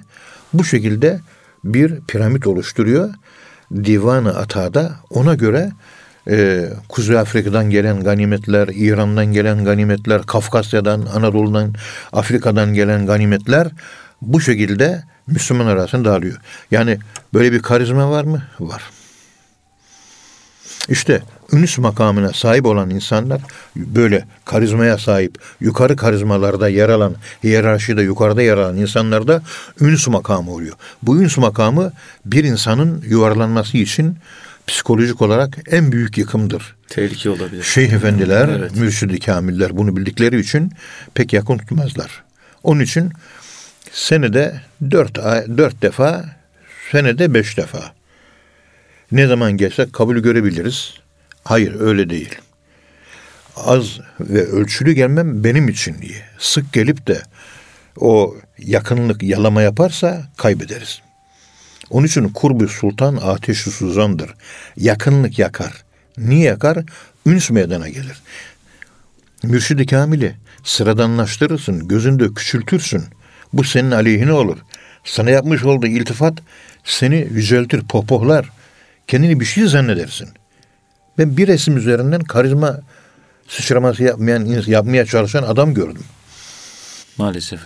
bu 0.53 0.65
şekilde 0.65 1.21
bir 1.65 2.01
piramit 2.01 2.47
oluşturuyor. 2.47 3.15
Divanı 3.75 4.37
Ata'da 4.37 4.93
ona 5.11 5.35
göre 5.35 5.73
e, 6.31 6.69
Kuzey 6.89 7.19
Afrika'dan 7.19 7.71
gelen 7.71 8.01
ganimetler, 8.01 8.69
İran'dan 8.69 9.27
gelen 9.27 9.65
ganimetler, 9.65 10.23
Kafkasya'dan, 10.23 11.07
Anadolu'dan, 11.15 11.75
Afrika'dan 12.13 12.75
gelen 12.75 13.07
ganimetler 13.07 13.69
bu 14.23 14.41
şekilde 14.41 15.03
Müslüman 15.27 15.67
arasında 15.67 16.05
dağılıyor. 16.05 16.37
Yani 16.71 16.99
böyle 17.35 17.53
bir 17.53 17.63
karizma 17.63 18.11
var 18.11 18.25
mı? 18.25 18.43
Var. 18.61 18.83
İşte 20.89 21.23
ünüs 21.53 21.79
makamına 21.79 22.33
sahip 22.33 22.67
olan 22.67 22.91
insanlar 22.91 23.41
böyle 23.77 24.25
karizmaya 24.45 24.99
sahip, 24.99 25.39
yukarı 25.61 25.97
karizmalarda 25.97 26.69
yer 26.69 26.89
alan, 26.89 27.15
hiyerarşide 27.45 28.03
yukarıda 28.03 28.43
yer 28.43 28.57
alan 28.57 28.77
insanlarda 28.77 29.43
ünüs 29.81 30.09
makamı 30.09 30.51
oluyor. 30.51 30.77
Bu 31.03 31.19
ünüs 31.19 31.39
makamı 31.39 31.93
bir 32.27 32.45
insanın 32.45 33.05
yuvarlanması 33.09 33.79
için 33.79 34.17
psikolojik 34.67 35.23
olarak 35.23 35.59
en 35.71 35.93
büyük 35.93 36.19
yıkımdır. 36.19 36.75
Tehlike 36.89 37.31
olabilir. 37.31 37.63
Şeyh 37.63 37.93
efendiler, 37.93 38.49
evet. 38.49 38.77
mürşidi 38.77 39.21
kamiller 39.21 39.77
bunu 39.77 39.97
bildikleri 39.97 40.41
için 40.41 40.73
pek 41.15 41.33
yakın 41.33 41.59
tutmazlar. 41.59 42.23
Onun 42.63 42.81
için 42.81 43.13
senede 43.93 44.61
dört, 44.91 45.17
dört 45.59 45.83
defa, 45.83 46.25
senede 46.91 47.35
beş 47.35 47.57
defa 47.57 47.93
ne 49.13 49.27
zaman 49.27 49.53
gelsek 49.57 49.93
kabul 49.93 50.19
görebiliriz. 50.19 50.95
Hayır 51.45 51.81
öyle 51.81 52.11
değil. 52.11 52.35
Az 53.57 54.01
ve 54.21 54.47
ölçülü 54.47 54.93
gelmem 54.93 55.45
benim 55.45 55.69
için 55.69 56.03
diye. 56.03 56.23
Sık 56.39 56.73
gelip 56.73 57.07
de 57.07 57.23
o 57.97 58.37
yakınlık 58.59 59.23
yalama 59.23 59.63
yaparsa 59.63 60.23
kaybederiz. 60.37 61.03
Onun 61.91 62.07
için 62.07 62.29
kurbu 62.29 62.69
sultan 62.69 63.17
ateşi 63.17 63.71
suzandır. 63.71 64.35
Yakınlık 64.77 65.39
yakar. 65.39 65.85
Niye 66.19 66.45
yakar? 66.45 66.79
Üns 67.27 67.51
meydana 67.51 67.89
gelir. 67.89 68.23
Mürşidi 69.43 69.87
kamili 69.87 70.35
sıradanlaştırırsın, 70.65 71.89
gözünde 71.89 72.35
küçültürsün. 72.35 73.05
Bu 73.53 73.65
senin 73.65 73.91
aleyhine 73.91 74.33
olur. 74.33 74.59
Sana 75.05 75.31
yapmış 75.31 75.65
olduğu 75.65 75.87
iltifat 75.87 76.39
seni 76.85 77.29
yüceltir, 77.31 77.83
popohlar. 77.89 78.51
Kendini 79.07 79.41
bir 79.41 79.45
şey 79.45 79.67
zannedersin. 79.67 80.29
Ben 81.19 81.37
bir 81.37 81.49
resim 81.49 81.77
üzerinden 81.77 82.21
karizma 82.21 82.81
sıçraması 83.49 84.03
yapmayan, 84.03 84.63
yapmaya 84.67 85.07
çalışan 85.07 85.43
adam 85.43 85.75
gördüm. 85.75 86.05
Maalesef. 87.19 87.61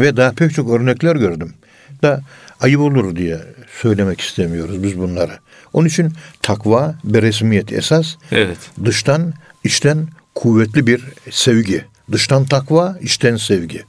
Ve 0.00 0.16
daha 0.16 0.32
pek 0.32 0.54
çok 0.54 0.70
örnekler 0.70 1.16
gördüm. 1.16 1.54
Da 2.02 2.20
ayıp 2.60 2.80
olur 2.80 3.16
diye 3.16 3.40
söylemek 3.82 4.20
istemiyoruz 4.20 4.82
biz 4.82 4.98
bunları. 4.98 5.38
Onun 5.72 5.88
için 5.88 6.12
takva 6.42 6.94
ve 7.04 7.22
resmiyet 7.22 7.72
esas. 7.72 8.14
Evet. 8.32 8.58
Dıştan, 8.84 9.32
içten 9.64 10.08
kuvvetli 10.34 10.86
bir 10.86 11.04
sevgi. 11.30 11.84
Dıştan 12.12 12.44
takva, 12.44 12.98
içten 13.00 13.36
sevgi. 13.36 13.84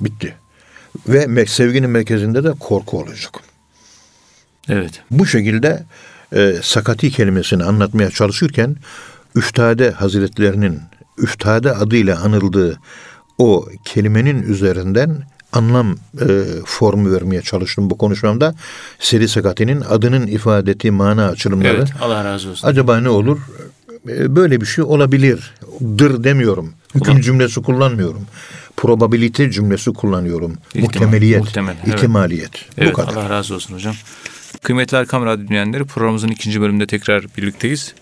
Bitti. 0.00 0.34
Ve 1.08 1.46
sevginin 1.46 1.90
merkezinde 1.90 2.44
de 2.44 2.52
korku 2.60 2.98
olacak. 2.98 3.34
Evet. 4.68 5.02
Bu 5.10 5.26
şekilde 5.26 5.84
e, 6.32 6.54
sakati 6.62 7.10
kelimesini 7.10 7.64
anlatmaya 7.64 8.10
çalışırken 8.10 8.76
Üftade 9.34 9.90
Hazretlerinin 9.90 10.80
Üftade 11.18 11.72
adıyla 11.72 12.20
anıldığı 12.20 12.80
o 13.38 13.68
kelimenin 13.84 14.42
üzerinden 14.42 15.22
anlam 15.52 15.96
e, 16.20 16.26
formu 16.64 17.12
vermeye 17.12 17.42
çalıştım 17.42 17.90
bu 17.90 17.98
konuşmamda. 17.98 18.54
Seri 18.98 19.28
Sakati'nin 19.28 19.80
adının 19.80 20.26
ifade 20.26 20.70
ettiği 20.70 20.90
mana 20.90 21.28
açılımları. 21.28 21.76
Evet, 21.76 21.88
Allah 22.00 22.24
razı 22.24 22.50
olsun. 22.50 22.68
Acaba 22.68 23.00
ne 23.00 23.08
olur? 23.08 23.38
E, 24.08 24.36
böyle 24.36 24.60
bir 24.60 24.66
şey 24.66 24.84
olabilir. 24.84 25.54
Dır 25.98 26.24
demiyorum. 26.24 26.74
Hüküm 26.94 27.12
Ulan. 27.12 27.20
cümlesi 27.20 27.62
kullanmıyorum. 27.62 28.26
Probabilite 28.76 29.50
cümlesi 29.50 29.92
kullanıyorum. 29.92 30.52
İhtimal, 30.68 30.84
Muhtemeliyet, 30.84 31.40
muhtemel, 31.40 31.76
evet. 31.84 31.94
ihtimaliyet. 31.94 32.68
Evet, 32.78 32.92
bu 32.92 32.96
kadar. 32.96 33.12
Allah 33.12 33.30
razı 33.30 33.54
olsun 33.54 33.74
hocam. 33.74 33.94
Kıymetli 34.62 34.96
Erkam 34.96 35.26
Radyo 35.26 35.48
dinleyenleri 35.48 35.84
programımızın 35.84 36.28
ikinci 36.28 36.60
bölümünde 36.60 36.86
tekrar 36.86 37.24
birlikteyiz. 37.36 37.94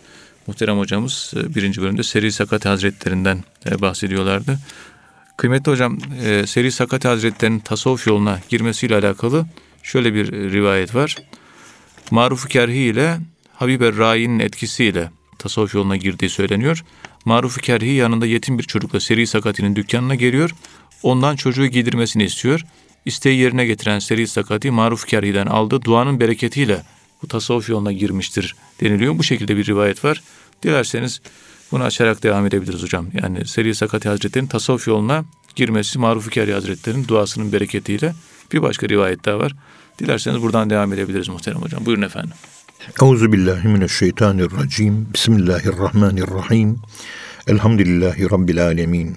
Muhterem 0.47 0.79
hocamız 0.79 1.35
e, 1.37 1.55
birinci 1.55 1.83
bölümde 1.83 2.03
Seri 2.03 2.33
Sakati 2.33 2.69
Hazretlerinden 2.69 3.45
e, 3.71 3.81
bahsediyorlardı. 3.81 4.59
Kıymetli 5.37 5.73
hocam 5.73 5.99
Seri 6.47 6.73
Sakati 6.73 7.09
Hazretleri'nin 7.09 7.59
tasavvuf 7.59 8.07
yoluna 8.07 8.39
girmesiyle 8.49 8.97
alakalı 8.97 9.47
şöyle 9.83 10.15
bir 10.15 10.33
rivayet 10.33 10.95
var. 10.95 11.17
Maruf-u 12.11 12.49
Kerhi 12.49 12.79
ile 12.79 13.19
Habib 13.53 13.99
Rai'nin 13.99 14.39
etkisiyle 14.39 15.11
tasavvuf 15.45 15.75
yoluna 15.75 15.97
girdiği 15.97 16.29
söyleniyor. 16.29 16.85
Maruf-u 17.25 17.61
Kerhi 17.61 17.93
yanında 17.93 18.27
yetim 18.27 18.59
bir 18.59 18.63
çocukla 18.63 19.01
Seri 19.01 19.27
Sakati'nin 19.27 19.77
dükkanına 19.77 20.15
geliyor. 20.15 20.51
Ondan 21.03 21.37
çocuğu 21.37 21.67
giydirmesini 21.67 22.25
istiyor 22.25 22.65
isteği 23.05 23.39
yerine 23.39 23.67
getiren 23.67 23.99
Seri 23.99 24.27
Sakati 24.27 24.71
Maruf 24.71 25.11
Kari'den 25.11 25.47
aldığı 25.47 25.83
duanın 25.83 26.21
bereketiyle 26.21 26.83
bu 27.23 27.29
tasavvuf 27.29 27.69
yoluna 27.69 27.93
girmiştir 27.93 28.55
deniliyor. 28.81 29.19
Bu 29.19 29.25
şekilde 29.25 29.57
bir 29.57 29.67
rivayet 29.67 30.05
var. 30.05 30.23
Dilerseniz 30.63 31.21
bunu 31.73 31.83
açarak 31.83 32.23
devam 32.23 32.47
edebiliriz 32.47 32.83
hocam. 32.83 33.07
Yani 33.23 33.47
Seri 33.47 33.75
Sakati 33.75 34.09
Hazretleri'nin 34.09 34.49
tasavvuf 34.49 34.89
yoluna 34.89 35.25
girmesi 35.57 35.99
Maruf 35.99 36.35
Kari 36.35 36.53
Hazretleri'nin 36.53 37.09
duasının 37.09 37.53
bereketiyle 37.53 38.15
bir 38.53 38.63
başka 38.63 38.89
rivayet 38.89 39.25
daha 39.25 39.39
var. 39.39 39.53
Dilerseniz 39.99 40.43
buradan 40.43 40.71
devam 40.71 40.93
edebiliriz 40.93 41.29
muhterem 41.29 41.63
hocam. 41.63 41.87
Buyurun 41.87 42.03
efendim. 42.03 42.33
Euzu 43.03 43.33
billahi 43.33 43.69
mineşşeytanirracim. 43.69 45.09
Bismillahirrahmanirrahim. 45.15 46.79
Elhamdülillahi 47.47 48.31
rabbil 48.31 48.67
alamin. 48.67 49.17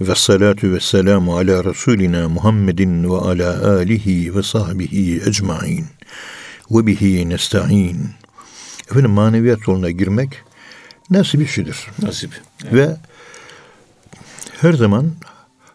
Ve 0.00 0.14
salatu 0.14 0.72
ve 0.72 0.80
selamu 0.80 1.36
ala 1.36 1.64
Resulina 1.64 2.28
Muhammedin 2.28 3.10
ve 3.10 3.16
ala 3.16 3.70
alihi 3.70 4.36
ve 4.36 4.42
sahbihi 4.42 5.22
ecmain. 5.26 5.86
Ve 6.70 6.86
bihi 6.86 7.28
nesta'in. 7.28 8.08
Efendim 8.90 9.10
maneviyat 9.10 9.68
yoluna 9.68 9.90
girmek 9.90 10.30
nasıl 11.10 11.40
bir 11.40 11.46
şeydir. 11.46 11.86
Nasip. 12.02 12.40
Ve 12.72 12.96
her 14.60 14.72
zaman 14.72 15.12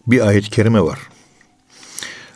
bir 0.08 0.28
ayet-i 0.28 0.50
kerime 0.50 0.82
var. 0.82 1.00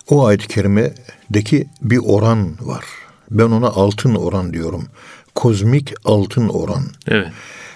O 0.07 0.25
ayet-i 0.25 0.47
kerimedeki 0.47 1.67
bir 1.81 1.99
oran 2.03 2.57
var. 2.61 2.85
Ben 3.31 3.43
ona 3.43 3.67
altın 3.67 4.15
oran 4.15 4.53
diyorum. 4.53 4.87
Kozmik 5.35 5.93
altın 6.05 6.49
oran. 6.49 6.83
Evet. 7.07 7.27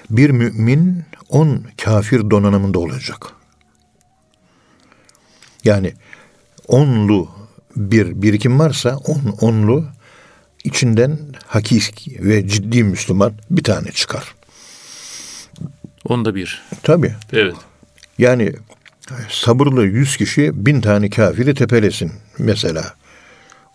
Bir 0.10 0.30
mümin 0.30 1.04
on 1.30 1.66
kafir 1.84 2.30
donanımında 2.30 2.80
olacak. 2.80 3.28
Yani 5.64 5.94
onlu 6.68 7.30
bir 7.76 8.22
birikim 8.22 8.60
varsa 8.60 8.98
on 8.98 9.22
onlu 9.42 9.86
içinden 10.64 11.20
hakiki 11.48 12.18
ve 12.20 12.48
ciddi 12.48 12.84
Müslüman 12.84 13.34
bir 13.50 13.64
tane 13.64 13.92
çıkar. 13.92 14.36
Onda 16.06 16.36
bir. 16.36 16.64
Tabii. 16.84 17.16
Evet. 17.34 17.56
Yani 18.18 18.54
sabırlı 19.30 19.86
yüz 19.86 20.18
kişi 20.18 20.66
bin 20.66 20.82
tane 20.82 21.10
kafiri 21.10 21.56
tepelesin 21.56 22.12
mesela. 22.38 22.94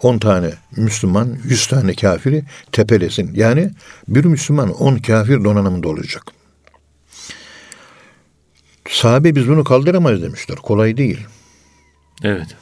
On 0.02 0.18
tane 0.18 0.50
Müslüman 0.76 1.38
yüz 1.44 1.66
tane 1.66 1.94
kafiri 1.94 2.44
tepelesin. 2.72 3.30
Yani 3.34 3.70
bir 4.08 4.24
Müslüman 4.24 4.74
on 4.74 4.96
kafir 4.96 5.44
donanımında 5.44 5.88
olacak. 5.88 6.22
Sahabe 8.88 9.34
biz 9.34 9.48
bunu 9.48 9.64
kaldıramayız 9.64 10.22
demişler. 10.22 10.56
Kolay 10.56 10.96
değil. 10.96 11.26
Evet. 12.22 12.56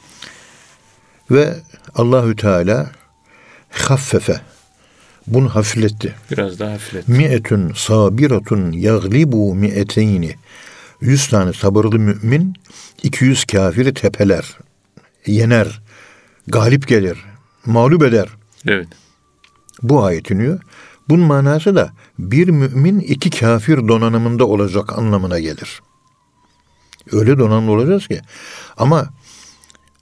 Ve 1.31 1.55
Allahü 1.95 2.35
Teala 2.35 2.91
haffefe 3.69 4.41
bunu 5.27 5.55
hafifletti. 5.55 6.15
Biraz 6.31 6.59
daha 6.59 6.71
hafiflet. 6.71 7.07
Mi'etun 7.07 7.73
sabiratun 7.75 8.71
yaglibu 8.71 9.55
mi'eteyni. 9.55 10.35
Yüz 11.01 11.27
tane 11.27 11.53
sabırlı 11.53 11.99
mümin 11.99 12.53
200 13.03 13.45
kafiri 13.45 13.93
tepeler, 13.93 14.57
yener, 15.25 15.81
galip 16.47 16.87
gelir, 16.87 17.25
mağlup 17.65 18.03
eder. 18.03 18.29
Evet. 18.67 18.87
Bu 19.81 20.03
ayet 20.03 20.31
iniyor. 20.31 20.61
Bunun 21.09 21.25
manası 21.25 21.75
da 21.75 21.89
bir 22.19 22.47
mümin 22.47 22.99
iki 22.99 23.29
kafir 23.29 23.87
donanımında 23.87 24.45
olacak 24.45 24.97
anlamına 24.97 25.39
gelir. 25.39 25.81
Öyle 27.11 27.37
donanımlı 27.37 27.71
olacağız 27.71 28.07
ki. 28.07 28.21
Ama 28.77 29.09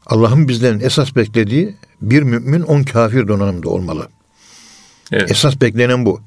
Allah'ın 0.06 0.48
bizden 0.48 0.80
esas 0.80 1.16
beklediği 1.16 1.76
bir 2.02 2.24
mümin 2.24 2.62
on 2.62 2.84
kafir 2.84 3.28
donanımda 3.28 3.70
olmalı. 3.70 4.08
Evet. 5.12 5.32
Esas 5.32 5.62
beklenen 5.62 6.06
bu. 6.06 6.22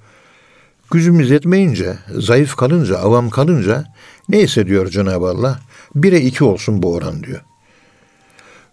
Gücümüz 0.90 1.30
yetmeyince, 1.30 1.98
zayıf 2.18 2.56
kalınca, 2.56 2.98
avam 2.98 3.30
kalınca 3.30 3.84
neyse 4.28 4.66
diyor 4.66 4.86
Cenab-ı 4.90 5.26
Allah, 5.26 5.60
bire 5.94 6.20
iki 6.20 6.44
olsun 6.44 6.82
bu 6.82 6.94
oran 6.94 7.22
diyor. 7.22 7.40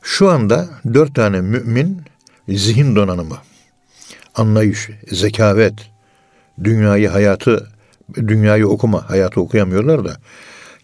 Şu 0.08 0.30
anda 0.30 0.70
dört 0.94 1.16
tane 1.16 1.42
mümin 1.42 2.02
zihin 2.50 2.96
donanımı, 2.96 3.38
anlayış, 4.36 4.90
zekavet, 5.08 5.74
dünyayı, 6.64 7.10
hayatı, 7.10 7.70
dünyayı 8.16 8.68
okuma, 8.68 9.10
hayatı 9.10 9.42
okuyamıyorlar 9.42 10.06
da, 10.06 10.18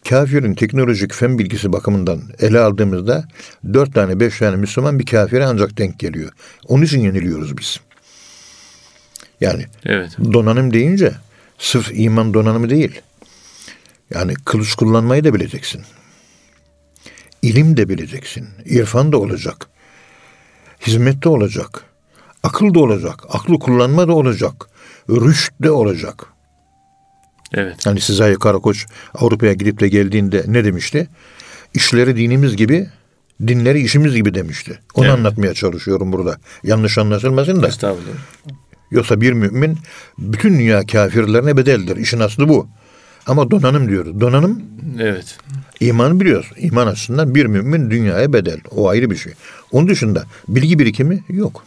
kafirin 0.10 0.54
teknolojik 0.54 1.14
fen 1.14 1.40
bilgisi 1.40 1.74
bakımından 1.74 2.22
ele 2.40 2.60
aldığımızda 2.60 3.28
dört 3.74 3.94
tane, 3.94 4.20
beş 4.20 4.40
tane 4.40 4.56
Müslüman 4.56 5.00
bir 5.00 5.06
kafire 5.06 5.46
ancak 5.46 5.78
denk 5.78 6.00
geliyor. 6.00 6.32
Onun 6.68 6.84
için 6.84 7.00
yeniliyoruz 7.02 7.58
biz. 7.58 7.80
Yani 9.42 9.66
Evet. 9.86 10.18
donanım 10.34 10.74
deyince 10.74 11.12
sırf 11.58 11.92
iman 11.94 12.34
donanımı 12.34 12.70
değil. 12.70 13.02
Yani 14.14 14.34
kılıç 14.46 14.76
kullanmayı 14.76 15.24
da 15.24 15.34
bileceksin. 15.34 15.82
İlim 17.42 17.78
de 17.78 17.90
bileceksin. 17.90 18.48
İrfan 18.66 19.12
da 19.12 19.18
olacak. 19.18 19.68
Hizmet 20.88 21.24
de 21.24 21.30
olacak. 21.30 21.84
Akıl 22.44 22.74
da 22.74 22.80
olacak. 22.80 23.24
Aklı 23.30 23.60
kullanma 23.60 24.08
da 24.08 24.14
olacak. 24.14 24.54
Rüşt 25.10 25.54
de 25.64 25.72
olacak. 25.72 26.26
Evet. 27.54 27.86
Hani 27.86 28.02
Sezai 28.02 28.36
Karakoç 28.36 28.86
Avrupa'ya 29.14 29.54
gidip 29.54 29.80
de 29.80 29.88
geldiğinde 29.88 30.44
ne 30.48 30.66
demişti? 30.66 31.08
İşleri 31.74 32.18
dinimiz 32.18 32.56
gibi, 32.56 32.90
dinleri 33.48 33.82
işimiz 33.82 34.16
gibi 34.16 34.34
demişti. 34.34 34.80
Onu 34.94 35.06
Evet. 35.06 35.18
anlatmaya 35.18 35.54
çalışıyorum 35.54 36.14
burada. 36.14 36.38
Yanlış 36.64 36.98
anlaşılmasın 36.98 37.62
da. 37.62 37.68
Estağfurullah. 37.68 38.14
Yoksa 38.92 39.22
bir 39.22 39.34
mümin 39.34 39.78
bütün 40.18 40.60
dünya 40.60 40.86
kafirlerine 40.86 41.58
bedeldir. 41.58 41.98
İşin 41.98 42.20
aslı 42.20 42.50
bu. 42.50 42.68
Ama 43.28 43.52
donanım 43.52 43.90
diyoruz. 43.90 44.22
Donanım 44.22 44.64
Evet. 45.00 45.38
İman 45.82 46.20
biliyoruz. 46.20 46.52
İman 46.58 46.88
açısından 46.88 47.36
bir 47.36 47.46
mümin 47.46 47.92
dünyaya 47.92 48.34
bedel. 48.34 48.60
O 48.72 48.90
ayrı 48.90 49.12
bir 49.12 49.16
şey. 49.16 49.34
Onun 49.72 49.88
dışında 49.88 50.26
bilgi 50.48 50.80
birikimi 50.80 51.24
yok. 51.30 51.64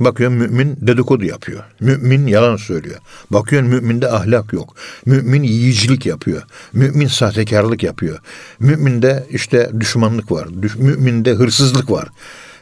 Bakıyorsun 0.00 0.38
mümin 0.38 0.76
dedikodu 0.80 1.24
yapıyor. 1.24 1.64
Mümin 1.80 2.26
yalan 2.26 2.56
söylüyor. 2.56 2.98
Bakıyorsun 3.30 3.70
müminde 3.70 4.10
ahlak 4.10 4.52
yok. 4.52 4.76
Mümin 5.06 5.42
yiyicilik 5.42 6.06
yapıyor. 6.06 6.42
Mümin 6.72 7.06
sahtekarlık 7.06 7.82
yapıyor. 7.82 8.18
Müminde 8.58 9.26
işte 9.30 9.70
düşmanlık 9.80 10.32
var. 10.32 10.62
Düş- 10.62 10.76
Müminde 10.76 11.32
hırsızlık 11.34 11.90
var. 11.90 12.08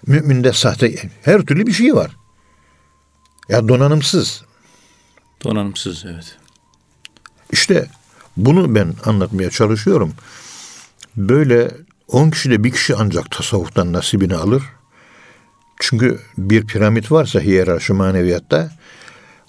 Müminde 0.07 0.53
sahte 0.53 0.95
her 1.23 1.41
türlü 1.43 1.67
bir 1.67 1.73
şey 1.73 1.95
var. 1.95 2.11
Ya 3.49 3.69
donanımsız. 3.69 4.43
Donanımsız 5.45 6.05
evet. 6.07 6.37
İşte 7.53 7.87
bunu 8.37 8.75
ben 8.75 8.95
anlatmaya 9.05 9.51
çalışıyorum. 9.51 10.13
Böyle 11.17 11.71
10 12.09 12.31
kişide 12.31 12.65
bir 12.65 12.71
kişi 12.71 12.97
ancak 12.97 13.31
tasavvuftan 13.31 13.93
nasibini 13.93 14.37
alır. 14.37 14.63
Çünkü 15.81 16.21
bir 16.39 16.67
piramit 16.67 17.13
varsa 17.13 17.41
hiyerarşi 17.41 17.93
maneviyatta 17.93 18.71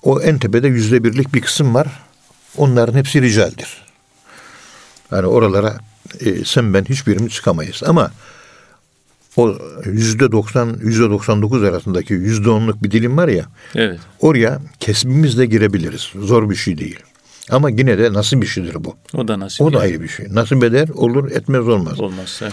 o 0.04 0.22
en 0.22 0.38
tepede 0.38 0.68
yüzde 0.68 1.04
birlik 1.04 1.34
bir 1.34 1.42
kısım 1.42 1.76
var. 1.76 1.88
Onların 2.58 2.98
hepsi 2.98 3.22
ricaldir. 3.22 3.82
Yani 5.12 5.28
oralara 5.28 5.78
e, 6.20 6.46
sen 6.46 6.74
ben 6.74 6.84
hiçbirimiz 6.84 7.32
çıkamayız. 7.32 7.82
Ama 7.86 8.12
o 9.36 9.58
yüzde 9.86 10.32
doksan, 10.32 10.78
yüzde 10.82 11.10
doksan 11.10 11.42
dokuz 11.42 11.64
arasındaki 11.64 12.14
yüzde 12.14 12.50
onluk 12.50 12.84
bir 12.84 12.92
dilim 12.92 13.18
var 13.18 13.28
ya 13.28 13.46
Evet. 13.76 14.00
oraya 14.20 14.60
kesbimizle 14.80 15.46
girebiliriz. 15.46 16.10
Zor 16.16 16.50
bir 16.50 16.56
şey 16.56 16.78
değil. 16.78 17.00
Ama 17.52 17.70
yine 17.70 17.98
de 17.98 18.14
nasıl 18.14 18.42
bir 18.42 18.48
şeydir 18.48 18.76
bu? 18.80 18.96
O 19.14 19.28
da 19.28 19.40
nasip. 19.40 19.62
O 19.62 19.74
da 19.74 19.78
yani. 19.78 19.84
ayrı 19.84 20.02
bir 20.02 20.08
şey. 20.08 20.26
Nasip 20.30 20.64
eder, 20.64 20.90
olur, 20.90 21.32
etmez 21.32 21.68
olmaz. 21.68 22.00
Olmazsa. 22.00 22.50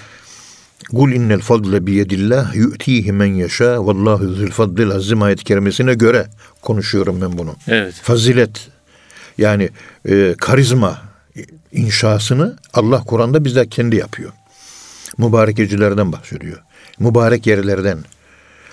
Kul 0.91 1.13
innel 1.13 1.41
fadle 1.41 1.87
biyedillah 1.87 2.55
yu'tihi 2.55 3.13
men 3.13 3.35
yeşâ 3.35 3.87
vallahu 3.87 4.35
zil 4.35 4.51
fadlil 4.51 4.91
azim 4.91 5.23
ayet 5.23 5.45
kerimesine 5.45 5.95
göre 5.95 6.27
konuşuyorum 6.63 7.21
ben 7.21 7.39
bunu. 7.39 7.55
Evet. 7.69 7.95
Fazilet 7.95 8.69
yani 9.39 9.71
e, 10.09 10.35
karizma 10.39 11.03
inşasını 11.73 12.57
Allah 12.75 13.05
Kur'an'da 13.05 13.45
bizzat 13.45 13.71
kendi 13.71 13.97
yapıyor. 13.97 14.33
Mübarek 15.19 15.57
gecelerden 15.57 16.13
bahsediyor. 16.13 16.63
Mübarek 16.99 17.47
yerlerden 17.47 17.99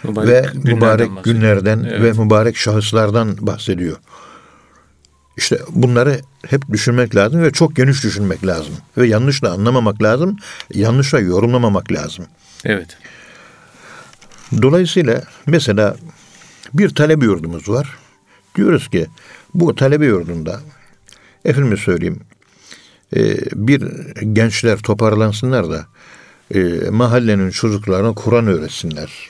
ve 0.05 0.45
günlerden 0.53 0.75
mübarek 0.75 1.23
günlerden 1.23 1.87
Evet. 1.89 2.01
ve 2.17 2.23
mübarek 2.23 2.57
şahıslardan 2.57 3.37
bahsediyor. 3.39 3.97
İşte 5.37 5.59
bunları 5.69 6.21
hep 6.47 6.71
düşünmek 6.71 7.15
lazım 7.15 7.41
ve 7.41 7.51
çok 7.51 7.75
geniş 7.75 8.03
düşünmek 8.03 8.47
lazım. 8.47 8.73
Ve 8.97 9.07
yanlış 9.07 9.43
da 9.43 9.51
anlamamak 9.51 10.03
lazım, 10.03 10.37
yanlış 10.73 11.13
da 11.13 11.19
yorumlamamak 11.19 11.91
lazım. 11.91 12.25
Evet. 12.65 12.97
Dolayısıyla 14.61 15.23
mesela 15.47 15.95
bir 16.73 16.89
talebe 16.89 17.25
yurdumuz 17.25 17.69
var. 17.69 17.97
Diyoruz 18.55 18.89
ki 18.89 19.07
bu 19.53 19.75
talebe 19.75 20.05
yurdunda 20.05 20.61
efendim 21.45 21.77
söyleyeyim 21.77 22.19
e, 23.15 23.37
bir 23.55 23.81
gençler 24.33 24.77
toparlansınlar 24.77 25.69
da 25.69 25.85
e, 26.55 26.89
mahallenin 26.89 27.49
çocuklarına 27.49 28.13
Kur'an 28.13 28.47
öğretsinler. 28.47 29.29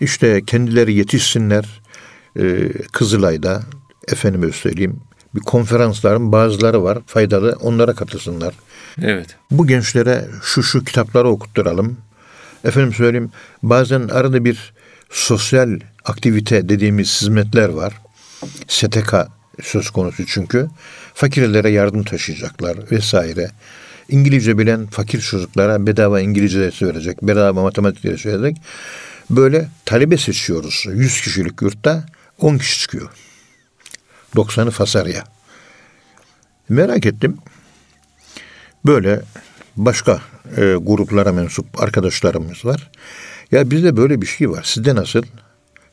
İşte 0.00 0.44
kendileri 0.44 0.94
yetişsinler. 0.94 1.80
E, 2.40 2.72
Kızılay'da 2.92 3.62
efendime 4.12 4.52
söyleyeyim 4.52 5.00
bir 5.34 5.40
konferansların 5.40 6.32
bazıları 6.32 6.82
var 6.82 6.98
faydalı 7.06 7.56
onlara 7.60 7.94
katılsınlar. 7.94 8.54
Evet. 9.02 9.36
Bu 9.50 9.66
gençlere 9.66 10.24
şu 10.42 10.62
şu 10.62 10.84
kitapları 10.84 11.28
okutturalım. 11.28 11.96
Efendim 12.64 12.94
söyleyeyim 12.94 13.30
bazen 13.62 14.08
arada 14.08 14.44
bir 14.44 14.72
sosyal 15.10 15.80
aktivite 16.04 16.68
dediğimiz 16.68 17.20
hizmetler 17.20 17.68
var. 17.68 17.94
STK 18.68 19.14
söz 19.62 19.90
konusu 19.90 20.26
çünkü. 20.26 20.68
Fakirlere 21.14 21.70
yardım 21.70 22.04
taşıyacaklar 22.04 22.90
vesaire. 22.90 23.50
İngilizce 24.08 24.58
bilen 24.58 24.86
fakir 24.86 25.20
çocuklara 25.20 25.86
bedava 25.86 26.20
İngilizce 26.20 26.60
dersi 26.60 26.86
verecek, 26.86 27.22
bedava 27.22 27.62
matematik 27.62 28.04
dersi 28.04 28.28
verecek. 28.28 28.56
Böyle 29.30 29.68
talebe 29.84 30.16
seçiyoruz. 30.16 30.84
100 30.88 31.20
kişilik 31.20 31.62
yurtta 31.62 32.06
10 32.38 32.58
kişi 32.58 32.80
çıkıyor. 32.80 33.10
90'ı 34.36 34.70
Fasarya. 34.70 35.24
Merak 36.68 37.06
ettim. 37.06 37.38
Böyle 38.86 39.20
başka 39.76 40.20
e, 40.56 40.74
gruplara 40.80 41.32
mensup 41.32 41.82
arkadaşlarımız 41.82 42.64
var. 42.64 42.90
Ya 43.50 43.70
bizde 43.70 43.96
böyle 43.96 44.22
bir 44.22 44.26
şey 44.26 44.50
var. 44.50 44.62
Sizde 44.62 44.94
nasıl? 44.94 45.22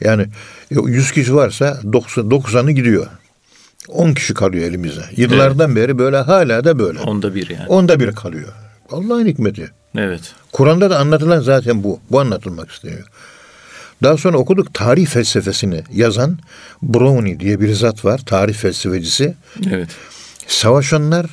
Yani 0.02 0.28
100 0.72 1.12
kişi 1.12 1.36
varsa 1.36 1.80
90, 1.94 2.26
90'ı 2.26 2.72
gidiyor. 2.72 3.08
10 3.88 4.14
kişi 4.14 4.34
kalıyor 4.34 4.64
elimize. 4.64 5.06
Yıllardan 5.16 5.72
evet. 5.72 5.84
beri 5.84 5.98
böyle 5.98 6.18
hala 6.18 6.64
da 6.64 6.80
böyle. 6.80 7.00
Onda 7.00 7.36
bir 7.36 7.50
yani. 7.50 7.68
Onda 7.68 8.00
bir 8.00 8.12
kalıyor. 8.12 8.54
Allah'ın 8.92 9.26
hikmeti. 9.26 9.72
Evet. 9.98 10.34
Kur'an'da 10.52 10.90
da 10.90 11.00
anlatılan 11.00 11.40
zaten 11.40 11.84
bu. 11.84 12.00
Bu 12.12 12.20
anlatılmak 12.20 12.72
isteniyor. 12.72 13.08
Daha 14.04 14.18
sonra 14.18 14.38
okuduk 14.38 14.74
tarih 14.74 15.08
felsefesini 15.08 15.84
yazan 15.94 16.40
Brownie 16.84 17.40
diye 17.40 17.60
bir 17.60 17.74
zat 17.74 18.06
var. 18.06 18.22
Tarih 18.26 18.54
felsefecisi. 18.54 19.36
Evet. 19.72 19.90
Savaşanlar 20.48 21.26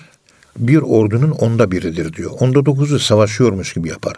bir 0.57 0.79
ordunun 0.79 1.31
onda 1.31 1.71
biridir 1.71 2.13
diyor. 2.13 2.31
Onda 2.41 2.67
dokuzu 2.67 2.99
savaşıyormuş 2.99 3.73
gibi 3.73 3.89
yapar. 3.89 4.17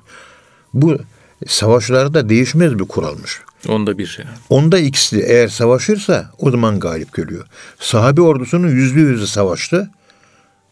Bu 0.74 0.98
savaşlarda 1.46 2.28
değişmez 2.28 2.78
bir 2.78 2.84
kuralmış. 2.84 3.40
Onda 3.68 3.98
bir 3.98 4.06
şey. 4.06 4.24
Onda 4.48 4.78
ikisi 4.78 5.20
eğer 5.20 5.48
savaşırsa 5.48 6.30
o 6.38 6.50
zaman 6.50 6.80
galip 6.80 7.16
geliyor. 7.16 7.46
Sahabe 7.80 8.20
ordusunun 8.20 8.68
yüzde 8.68 9.00
yüzü 9.00 9.26
savaştı. 9.26 9.90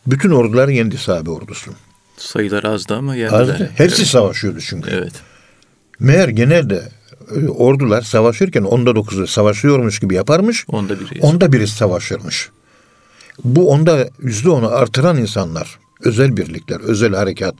Bütün 0.06 0.30
orduları 0.30 0.72
yendi 0.72 0.98
sahabe 0.98 1.30
ordusu. 1.30 1.70
Sayılar 2.16 2.64
azdı 2.64 2.94
ama 2.94 3.16
yendiler. 3.16 3.40
Azdı. 3.40 3.70
Hepsi 3.76 4.02
evet. 4.02 4.11
savaşıyordu 4.11 4.61
çünkü. 4.61 4.90
Evet. 4.90 5.12
Meğer 5.98 6.28
genelde 6.28 6.82
ordular 7.49 8.03
savaşırken 8.03 8.62
onda 8.62 8.97
dokuzu 8.97 9.27
savaşıyormuş 9.27 10.01
gibi 10.01 10.14
yaparmış. 10.14 10.64
Onda 10.68 11.01
biri. 11.01 11.21
Onda 11.21 11.53
biri 11.53 11.68
savaşırmış. 11.68 12.51
Bu 13.45 13.71
onda 13.71 14.09
yüzde 14.23 14.51
onu 14.51 14.68
artıran 14.68 15.16
insanlar, 15.16 15.79
özel 16.01 16.37
birlikler, 16.37 16.81
özel 16.81 17.14
harekat 17.14 17.55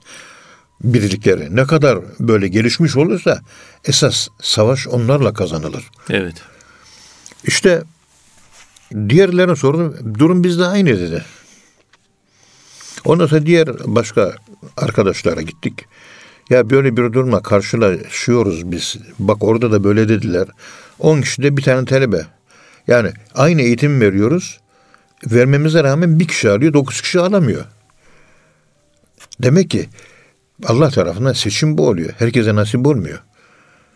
birlikleri 0.85 1.57
ne 1.57 1.67
kadar 1.67 1.99
böyle 2.21 2.49
gelişmiş 2.49 2.97
olursa 2.97 3.41
esas 3.85 4.29
savaş 4.43 4.89
onlarla 4.89 5.33
kazanılır. 5.33 5.91
Evet. 6.11 6.35
İşte 7.45 7.83
diğerlerine 9.09 9.57
sordum. 9.57 10.15
Durum 10.19 10.45
bizde 10.45 10.67
aynı 10.67 10.89
dedi. 10.89 11.25
Ondan 13.05 13.27
sonra 13.27 13.47
diğer 13.47 13.69
başka 13.85 14.35
arkadaşlara 14.77 15.41
gittik. 15.41 15.87
Ya 16.53 16.71
böyle 16.71 16.97
bir 16.97 17.13
durumla 17.13 17.43
karşılaşıyoruz 17.43 18.73
biz. 18.73 18.97
Bak 19.19 19.45
orada 19.45 19.73
da 19.73 19.85
böyle 19.85 20.09
dediler. 20.09 20.49
10 20.99 21.21
kişi 21.21 21.43
de 21.43 21.57
bir 21.57 21.63
tane 21.63 21.85
talebe. 21.85 22.27
Yani 22.87 23.11
aynı 23.35 23.63
eğitim 23.63 24.01
veriyoruz. 24.01 24.61
Vermemize 25.27 25.85
rağmen 25.85 26.21
bir 26.21 26.29
kişi 26.29 26.51
alıyor, 26.51 26.73
dokuz 26.73 27.01
kişi 27.01 27.21
alamıyor. 27.21 27.65
Demek 29.43 29.71
ki 29.71 29.89
Allah 30.65 30.91
tarafından 30.91 31.33
seçim 31.33 31.79
bu 31.79 31.89
oluyor. 31.89 32.11
Herkese 32.19 32.55
nasip 32.55 32.87
olmuyor. 32.87 33.19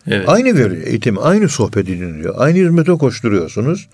Evet. 0.07 0.29
Aynı 0.29 0.57
veriyor 0.57 0.87
eğitim, 0.87 1.17
aynı 1.19 1.49
sohbet 1.49 1.89
ediliyor. 1.89 2.35
Aynı 2.37 2.57
hizmete 2.57 2.91
koşturuyorsunuz. 2.91 3.87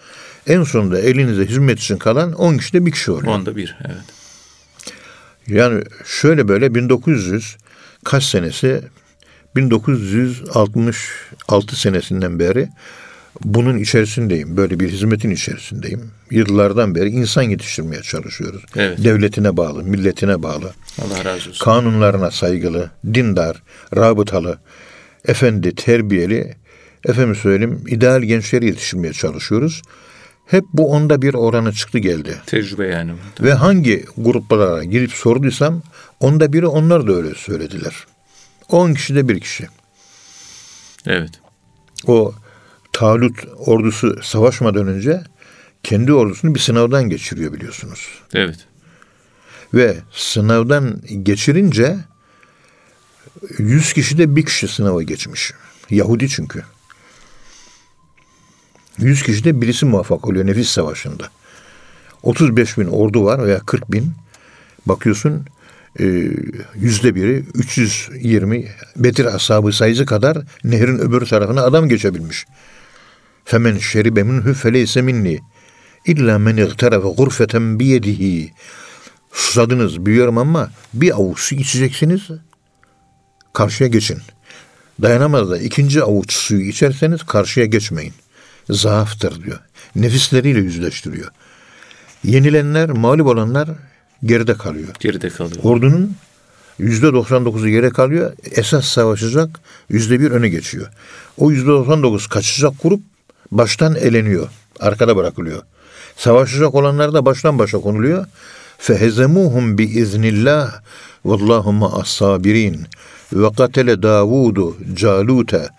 En 0.47 0.63
sonunda 0.63 0.99
elinize 0.99 1.45
hizmet 1.45 1.79
için 1.79 1.97
kalan 1.97 2.33
10 2.33 2.57
kişi 2.57 2.73
de 2.73 2.85
bir 2.85 2.91
kişi 2.91 3.11
oluyor. 3.11 3.33
Onda 3.33 3.55
bir, 3.55 3.77
evet. 3.85 4.03
Yani 5.47 5.83
şöyle 6.05 6.47
böyle 6.47 6.75
1900 6.75 7.57
kaç 8.03 8.23
senesi 8.23 8.81
1966 9.55 11.75
senesinden 11.75 12.39
beri 12.39 12.69
bunun 13.43 13.77
içerisindeyim. 13.77 14.57
Böyle 14.57 14.79
bir 14.79 14.89
hizmetin 14.89 15.29
içerisindeyim. 15.29 16.11
Yıllardan 16.31 16.95
beri 16.95 17.09
insan 17.09 17.43
yetiştirmeye 17.43 18.01
çalışıyoruz. 18.01 18.63
Evet. 18.75 19.03
Devletine 19.03 19.57
bağlı, 19.57 19.83
milletine 19.83 20.43
bağlı. 20.43 20.73
Allah 21.01 21.25
razı 21.25 21.49
olsun. 21.49 21.65
Kanunlarına 21.65 22.31
saygılı, 22.31 22.91
dindar, 23.13 23.63
rabıtalı, 23.95 24.57
efendi, 25.25 25.75
terbiyeli, 25.75 26.55
efendim 27.05 27.35
söyleyeyim, 27.35 27.83
ideal 27.87 28.21
gençleri 28.21 28.65
yetiştirmeye 28.65 29.13
çalışıyoruz. 29.13 29.81
Hep 30.45 30.65
bu 30.73 30.91
onda 30.91 31.21
bir 31.21 31.33
oranı 31.33 31.73
çıktı 31.73 31.99
geldi. 31.99 32.41
Tecrübe 32.45 32.87
yani. 32.87 33.13
Ve 33.41 33.53
hangi 33.53 34.05
gruplara 34.17 34.83
girip 34.83 35.11
sorduysam 35.11 35.81
onda 36.19 36.53
biri 36.53 36.67
onlar 36.67 37.07
da 37.07 37.13
öyle 37.13 37.35
söylediler. 37.35 37.93
On 38.69 38.93
kişide 38.93 39.29
bir 39.29 39.39
kişi. 39.39 39.67
Evet. 41.05 41.31
O 42.07 42.33
Talut 42.93 43.45
ordusu 43.57 44.19
savaşmadan 44.23 44.87
önce 44.87 45.23
kendi 45.83 46.13
ordusunu 46.13 46.55
bir 46.55 46.59
sınavdan 46.59 47.09
geçiriyor 47.09 47.53
biliyorsunuz. 47.53 48.07
Evet. 48.33 48.57
Ve 49.73 49.97
sınavdan 50.11 51.01
geçirince 51.23 51.97
100 53.57 53.93
kişi 53.93 54.17
de 54.17 54.35
bir 54.35 54.45
kişi 54.45 54.67
sınava 54.67 55.03
geçmiş. 55.03 55.53
Yahudi 55.89 56.29
çünkü. 56.29 56.63
100 58.97 59.23
kişi 59.23 59.43
de 59.43 59.61
birisi 59.61 59.85
muvaffak 59.85 60.27
oluyor 60.27 60.45
nefis 60.45 60.69
savaşında. 60.69 61.29
35 62.23 62.77
bin 62.77 62.85
ordu 62.85 63.25
var 63.25 63.45
veya 63.45 63.59
40 63.59 63.91
bin. 63.91 64.11
Bakıyorsun 64.85 65.45
e, 65.99 66.05
yüzde 66.75 67.15
biri 67.15 67.45
320 67.53 68.65
Bedir 68.95 69.25
ashabı 69.25 69.73
sayısı 69.73 70.05
kadar 70.05 70.37
nehrin 70.63 70.97
öbür 70.97 71.25
tarafına 71.25 71.61
adam 71.61 71.89
geçebilmiş. 71.89 72.45
Femen 73.45 73.77
şeribe 73.77 74.23
minhu 74.23 74.53
feleyse 74.53 75.01
minni. 75.01 75.39
İlla 76.05 76.39
men 76.39 76.57
igterefe 76.57 77.07
gurfeten 77.07 77.79
biyedihi. 77.79 78.51
Susadınız 79.31 80.05
biliyorum 80.05 80.37
ama 80.37 80.71
bir 80.93 81.11
avuç 81.11 81.39
su 81.39 81.55
içeceksiniz. 81.55 82.21
Karşıya 83.53 83.89
geçin. 83.89 84.19
Dayanamaz 85.01 85.49
da 85.49 85.57
ikinci 85.57 86.03
avuç 86.03 86.33
suyu 86.33 86.69
içerseniz 86.69 87.23
karşıya 87.23 87.65
geçmeyin. 87.65 88.13
Zaaftır 88.69 89.43
diyor. 89.43 89.59
Nefisleriyle 89.95 90.59
yüzleştiriyor. 90.59 91.31
Yenilenler, 92.23 92.89
mağlup 92.89 93.27
olanlar 93.27 93.69
geride 94.23 94.53
kalıyor. 94.53 94.87
Geride 94.99 95.29
kalıyor. 95.29 95.63
Ordunun 95.63 96.15
yüzde 96.79 97.07
99'u 97.07 97.69
geri 97.69 97.89
kalıyor. 97.89 98.33
Esas 98.51 98.85
savaşacak 98.85 99.59
yüzde 99.89 100.19
bir 100.19 100.31
öne 100.31 100.49
geçiyor. 100.49 100.87
O 101.37 101.51
yüzde 101.51 101.67
99 101.67 102.27
kaçacak 102.27 102.73
grup 102.83 103.01
baştan 103.51 103.95
eleniyor. 103.95 104.49
Arkada 104.79 105.15
bırakılıyor. 105.15 105.61
Savaşacak 106.17 106.75
olanlar 106.75 107.13
da 107.13 107.25
baştan 107.25 107.59
başa 107.59 107.79
konuluyor. 107.79 108.25
Fehezemuhum 108.77 109.77
bi 109.77 109.83
iznillah 109.83 110.81
vallahu 111.25 111.71
ma'as 111.71 112.07
sabirin. 112.07 112.85
Ve 113.33 113.53
katele 113.57 114.03
Davudu 114.03 114.77
Calute 114.93 115.69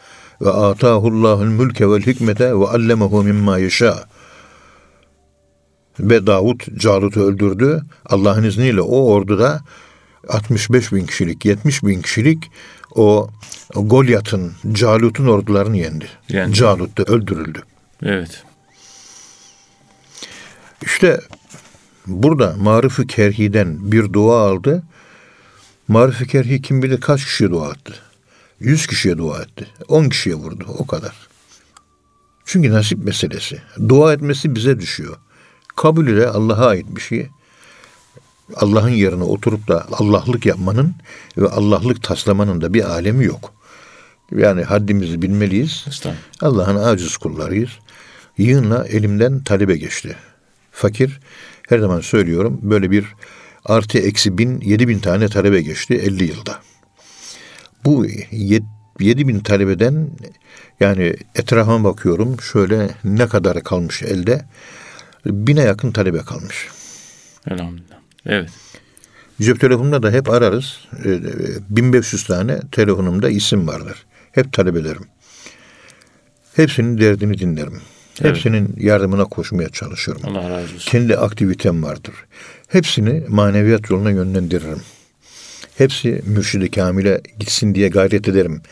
ve 0.41 0.51
atahullahul 0.51 1.47
mülke 1.47 1.91
vel 1.91 2.03
hikmete 2.03 2.61
ve 2.61 2.67
allemehu 2.67 3.23
mimma 3.23 3.59
yeşâ. 3.59 4.05
Ve 6.01 6.27
Davut 6.27 6.79
Calut'u 6.79 7.21
öldürdü. 7.21 7.83
Allah'ın 8.07 8.45
izniyle 8.45 8.81
o 8.81 9.05
orduda 9.05 9.61
65 10.29 10.93
bin 10.93 11.07
kişilik, 11.07 11.45
70 11.45 11.83
bin 11.83 12.03
kişilik 12.03 12.51
o 12.95 13.29
Golyat'ın, 13.75 14.53
Calut'un 14.73 15.27
ordularını 15.27 15.77
yendi. 15.77 16.07
yendi. 16.29 16.55
Calut 16.55 16.99
da 16.99 17.03
öldürüldü. 17.03 17.63
Evet. 18.03 18.43
İşte 20.83 21.21
burada 22.07 22.55
Marif-i 22.59 23.07
Kerhi'den 23.07 23.93
bir 23.93 24.13
dua 24.13 24.49
aldı. 24.49 24.83
Marif-i 25.89 26.27
Kerhi 26.27 26.63
kim 26.63 26.83
bilir 26.83 27.01
kaç 27.01 27.25
kişiye 27.25 27.51
dua 27.51 27.71
etti. 27.71 27.93
Yüz 28.61 28.87
kişiye 28.87 29.19
dua 29.19 29.43
etti. 29.43 29.67
On 29.89 30.09
kişiye 30.09 30.35
vurdu. 30.35 30.67
O 30.79 30.87
kadar. 30.87 31.29
Çünkü 32.45 32.73
nasip 32.73 33.05
meselesi. 33.05 33.63
Dua 33.89 34.13
etmesi 34.13 34.55
bize 34.55 34.81
düşüyor. 34.81 35.17
Kabul 35.77 36.07
ile 36.07 36.29
Allah'a 36.29 36.67
ait 36.67 36.87
bir 36.89 37.01
şey. 37.01 37.29
Allah'ın 38.57 38.89
yerine 38.89 39.23
oturup 39.23 39.69
da 39.69 39.87
Allah'lık 39.93 40.47
yapmanın 40.47 40.95
ve 41.39 41.49
Allah'lık 41.49 42.03
taslamanın 42.03 42.61
da 42.61 42.75
bir 42.75 42.91
alemi 42.91 43.25
yok. 43.25 43.53
Yani 44.33 44.63
haddimizi 44.63 45.23
bilmeliyiz. 45.23 45.85
Allah'ın 46.41 46.77
aciz 46.77 47.17
kullarıyız. 47.17 47.71
Yığınla 48.39 48.87
elimden 48.87 49.45
talebe 49.45 49.77
geçti. 49.77 50.17
fakir. 50.73 51.21
Her 51.69 51.79
zaman 51.79 52.01
söylüyorum 52.01 52.61
böyle 52.63 52.91
bir 52.91 53.05
artı 53.65 53.99
eksi 53.99 54.39
bin, 54.39 54.61
yedi 54.61 54.89
bin 54.89 54.99
tane 54.99 55.29
talebe 55.29 55.63
geçti 55.63 55.95
50 55.95 56.25
yılda. 56.25 56.61
Bu 57.85 58.07
yedi 59.01 59.29
bin 59.29 59.41
talebeden 59.41 60.11
yani 60.81 61.17
etrafıma 61.35 61.85
bakıyorum 61.85 62.41
şöyle 62.41 62.91
ne 63.05 63.29
kadar 63.29 63.63
kalmış 63.63 64.03
elde? 64.03 64.45
Bine 65.27 65.61
yakın 65.61 65.93
talebe 65.93 66.19
kalmış. 66.19 66.69
Elhamdülillah. 67.51 67.97
Evet. 68.27 68.51
Cep 69.41 69.61
telefonunda 69.61 70.03
da 70.03 70.11
hep 70.11 70.31
ararız. 70.31 70.79
1500 71.71 72.23
e, 72.23 72.27
tane 72.27 72.61
telefonumda 72.73 73.31
isim 73.31 73.69
vardır. 73.69 74.07
Hep 74.33 74.53
talebelerim. 74.53 75.07
Hepsinin 76.57 76.99
derdini 76.99 77.39
dinlerim. 77.39 77.81
Evet. 78.21 78.31
Hepsinin 78.31 78.75
yardımına 78.81 79.25
koşmaya 79.25 79.69
çalışıyorum. 79.69 80.23
Allah 80.27 80.51
razı 80.51 80.75
olsun. 80.75 80.91
Kendi 80.91 81.17
aktivitem 81.17 81.83
vardır. 81.83 82.15
Hepsini 82.69 83.23
maneviyat 83.29 83.91
yoluna 83.91 84.11
yönlendiririm. 84.11 84.81
Hepsi 85.79 86.23
mürşidi 86.27 86.71
kamile 86.71 87.21
gitsin 87.39 87.75
diye 87.75 87.89
gayret 87.89 88.29
ederim. 88.29 88.63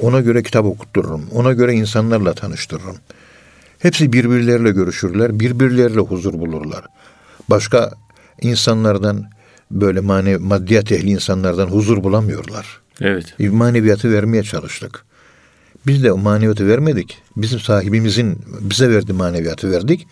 Ona 0.00 0.20
göre 0.20 0.42
kitap 0.42 0.64
okuttururum. 0.64 1.28
Ona 1.32 1.52
göre 1.52 1.74
insanlarla 1.74 2.34
tanıştırırım. 2.34 2.96
Hepsi 3.78 4.12
birbirleriyle 4.12 4.70
görüşürler, 4.70 5.40
birbirleriyle 5.40 6.00
huzur 6.00 6.32
bulurlar. 6.32 6.84
Başka 7.50 7.92
insanlardan 8.40 9.30
böyle 9.70 10.00
manevi, 10.00 10.38
maddiyat 10.38 10.92
ehli 10.92 11.10
insanlardan 11.10 11.66
huzur 11.66 12.04
bulamıyorlar. 12.04 12.80
Evet. 13.00 13.38
Maneviyatı 13.38 14.12
vermeye 14.12 14.42
çalıştık. 14.42 15.04
Biz 15.86 16.04
de 16.04 16.12
o 16.12 16.18
maneviyatı 16.18 16.68
vermedik. 16.68 17.18
Bizim 17.36 17.60
sahibimizin 17.60 18.38
bize 18.60 18.90
verdiği 18.90 19.12
maneviyatı 19.12 19.70
verdik. 19.70 20.06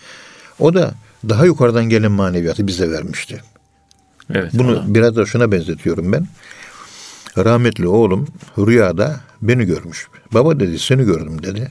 O 0.58 0.74
da 0.74 0.94
daha 1.28 1.46
yukarıdan 1.46 1.88
gelen 1.88 2.12
maneviyatı 2.12 2.66
bize 2.66 2.90
vermişti. 2.90 3.42
Evet. 4.34 4.50
Bunu 4.54 4.70
Allah. 4.70 4.84
biraz 4.86 5.16
da 5.16 5.26
şuna 5.26 5.52
benzetiyorum 5.52 6.12
ben. 6.12 6.26
Rahmetli 7.36 7.88
oğlum 7.88 8.28
rüyada 8.58 9.20
beni 9.42 9.64
görmüş. 9.64 10.08
Baba 10.32 10.60
dedi 10.60 10.78
seni 10.78 11.04
gördüm 11.04 11.42
dedi. 11.42 11.70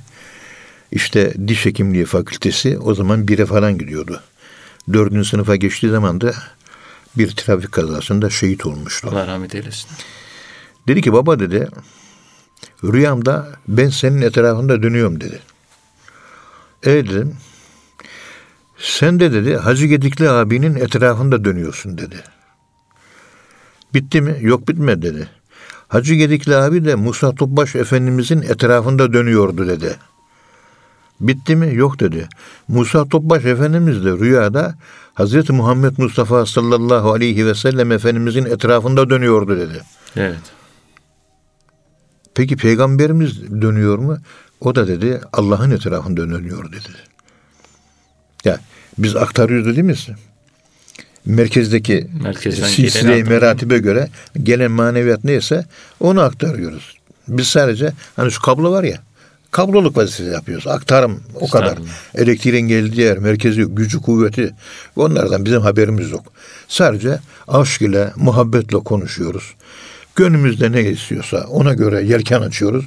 İşte 0.92 1.34
diş 1.48 1.66
hekimliği 1.66 2.06
fakültesi 2.06 2.78
o 2.78 2.94
zaman 2.94 3.28
bire 3.28 3.46
falan 3.46 3.78
gidiyordu. 3.78 4.22
Dördüncü 4.94 5.30
sınıfa 5.30 5.56
geçtiği 5.56 5.90
zaman 5.90 6.22
da 6.22 6.34
bir 7.18 7.32
trafik 7.32 7.72
kazasında 7.72 8.30
şehit 8.30 8.66
olmuştu. 8.66 9.10
Allah 9.12 9.28
rahmet 9.28 9.56
eylesin. 9.56 9.90
Dedi 10.88 11.02
ki 11.02 11.14
baba 11.14 11.40
dedi 11.40 11.68
rüyamda 12.84 13.48
ben 13.68 13.90
senin 13.90 14.22
etrafında 14.22 14.84
dönüyorum 14.84 15.22
dedi. 15.22 15.40
E 16.84 16.92
dedim 16.92 17.36
sen 18.78 19.20
de 19.20 19.34
dedi 19.34 19.58
Hacı 19.58 19.86
Gedikli 19.86 20.30
abinin 20.30 20.76
etrafında 20.76 21.46
dönüyorsun 21.46 21.98
dedi. 21.98 22.24
Bitti 23.94 24.22
mi? 24.22 24.38
Yok 24.42 24.68
bitmedi 24.68 25.02
dedi. 25.02 25.28
Hacı 25.88 26.14
Gedikli 26.14 26.56
abi 26.56 26.86
de 26.86 26.96
Musa 26.96 27.36
Topbaş 27.36 27.76
Efendimizin 27.76 28.42
etrafında 28.42 29.14
dönüyordu 29.14 29.68
dedi. 29.68 29.96
Bitti 31.20 31.56
mi? 31.56 31.76
Yok 31.76 32.00
dedi. 32.00 32.30
Musa 32.68 33.06
Topbaş 33.06 33.46
Efendimiz 33.46 34.06
de 34.06 34.12
rüyada 34.12 34.76
Hazreti 35.14 35.54
Muhammed 35.54 35.98
Mustafa 35.98 36.46
sallallahu 36.46 37.12
aleyhi 37.14 37.46
ve 37.46 37.56
sellem 37.56 37.92
Efendimizin 37.92 38.46
etrafında 38.46 39.10
dönüyordu 39.10 39.58
dedi. 39.58 39.82
Evet. 40.16 40.42
Peki 42.34 42.58
peygamberimiz 42.58 43.62
dönüyor 43.62 43.98
mu? 43.98 44.18
O 44.62 44.76
da 44.76 44.88
dedi 44.88 45.22
Allah'ın 45.34 45.72
etrafında 45.72 46.30
dönüyor 46.30 46.72
dedi. 46.72 46.90
Ya 48.46 48.60
biz 48.98 49.16
aktarıyoruz 49.16 49.66
değil 49.66 49.88
mi? 49.88 49.96
Merkezdeki 51.26 52.08
silsile 52.76 53.24
meratibe 53.24 53.78
göre 53.78 54.08
gelen 54.44 54.72
maneviyat 54.72 55.24
neyse 55.24 55.66
onu 56.00 56.22
aktarıyoruz. 56.22 56.98
Biz 57.28 57.48
sadece 57.48 57.92
hani 58.16 58.32
şu 58.32 58.42
kablo 58.42 58.72
var 58.72 58.84
ya 58.84 58.98
kabloluk 59.52 59.98
vazifesi 59.98 60.30
yapıyoruz. 60.30 60.68
Aktarım 60.68 61.24
o 61.36 61.50
kadar. 61.50 61.78
Elektriğin 62.16 62.68
geldiği 62.68 63.02
yer, 63.02 63.18
merkezi 63.18 63.64
gücü, 63.64 64.02
kuvveti 64.02 64.54
onlardan 64.96 65.46
bizim 65.46 65.62
haberimiz 65.62 66.12
yok. 66.12 66.24
Sadece 66.68 67.20
aşk 67.48 67.82
ile, 67.82 68.12
muhabbetle 68.16 68.78
konuşuyoruz. 68.78 69.54
Gönlümüzde 70.16 70.72
ne 70.72 70.82
istiyorsa 70.82 71.46
ona 71.50 71.74
göre 71.74 72.04
yelken 72.04 72.42
açıyoruz. 72.42 72.86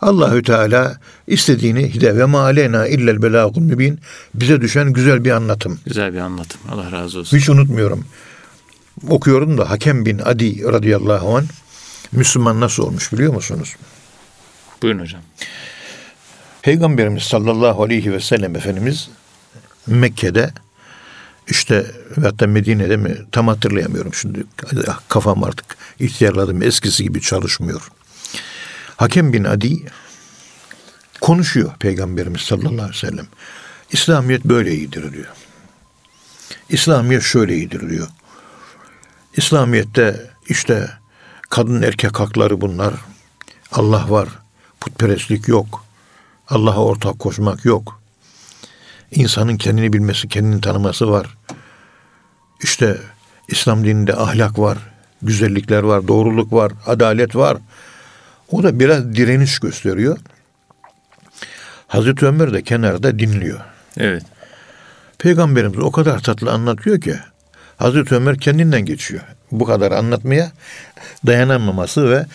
Allahü 0.00 0.42
Teala 0.42 0.98
istediğini 1.26 1.94
hide 1.94 2.16
ve 2.16 2.24
malena 2.24 2.86
illel 2.86 3.22
belagul 3.22 3.60
mübin 3.60 4.00
bize 4.34 4.60
düşen 4.60 4.92
güzel 4.92 5.24
bir 5.24 5.30
anlatım. 5.30 5.80
Güzel 5.86 6.14
bir 6.14 6.18
anlatım. 6.18 6.60
Allah 6.70 6.92
razı 6.92 7.18
olsun. 7.18 7.38
Hiç 7.38 7.48
unutmuyorum. 7.48 8.04
Okuyorum 9.08 9.58
da 9.58 9.70
Hakem 9.70 10.06
bin 10.06 10.18
Adi 10.18 10.64
radıyallahu 10.64 11.36
an 11.36 11.44
Müslüman 12.12 12.60
nasıl 12.60 12.82
olmuş 12.82 13.12
biliyor 13.12 13.34
musunuz? 13.34 13.76
Buyurun 14.82 15.00
hocam. 15.00 15.20
Peygamberimiz 16.62 17.22
sallallahu 17.22 17.82
aleyhi 17.82 18.12
ve 18.12 18.20
sellem 18.20 18.56
Efendimiz 18.56 19.08
Mekke'de 19.86 20.50
işte 21.48 21.86
hatta 22.22 22.46
Medine'de 22.46 22.96
mi 22.96 23.16
tam 23.32 23.48
hatırlayamıyorum 23.48 24.14
şimdi 24.14 24.44
kafam 25.08 25.44
artık 25.44 25.76
ihtiyarladım 26.00 26.62
eskisi 26.62 27.04
gibi 27.04 27.20
çalışmıyor. 27.20 27.90
Hakem 28.96 29.32
bin 29.32 29.44
Adi 29.44 29.86
konuşuyor 31.20 31.72
Peygamberimiz 31.78 32.40
sallallahu 32.40 32.72
aleyhi 32.72 32.88
ve 32.88 33.08
sellem. 33.08 33.26
İslamiyet 33.92 34.44
böyle 34.44 34.74
iyidir. 34.74 35.26
İslamiyet 36.68 37.22
şöyle 37.22 37.56
iyidir. 37.56 38.02
İslamiyet'te 39.36 40.30
işte 40.48 40.90
kadın 41.50 41.82
erkek 41.82 42.20
hakları 42.20 42.60
bunlar. 42.60 42.94
Allah 43.72 44.10
var. 44.10 44.28
Putperestlik 44.80 45.48
yok. 45.48 45.84
Allah'a 46.48 46.84
ortak 46.84 47.18
koşmak 47.18 47.64
yok. 47.64 48.00
İnsanın 49.10 49.56
kendini 49.56 49.92
bilmesi, 49.92 50.28
kendini 50.28 50.60
tanıması 50.60 51.10
var. 51.10 51.36
İşte 52.62 52.98
İslam 53.48 53.84
dininde 53.84 54.16
ahlak 54.16 54.58
var, 54.58 54.78
güzellikler 55.22 55.82
var, 55.82 56.08
doğruluk 56.08 56.52
var, 56.52 56.72
adalet 56.86 57.36
var. 57.36 57.58
O 58.50 58.62
da 58.62 58.80
biraz 58.80 59.14
direniş 59.14 59.58
gösteriyor. 59.58 60.18
Hazreti 61.86 62.26
Ömer 62.26 62.52
de 62.52 62.62
kenarda 62.62 63.18
dinliyor. 63.18 63.60
Evet. 63.96 64.22
Peygamberimiz 65.18 65.78
o 65.78 65.90
kadar 65.90 66.22
tatlı 66.22 66.52
anlatıyor 66.52 67.00
ki 67.00 67.16
Hazreti 67.76 68.14
Ömer 68.14 68.38
kendinden 68.38 68.84
geçiyor. 68.84 69.22
Bu 69.50 69.64
kadar 69.64 69.92
anlatmaya 69.92 70.52
dayanamaması 71.26 72.10
ve 72.10 72.26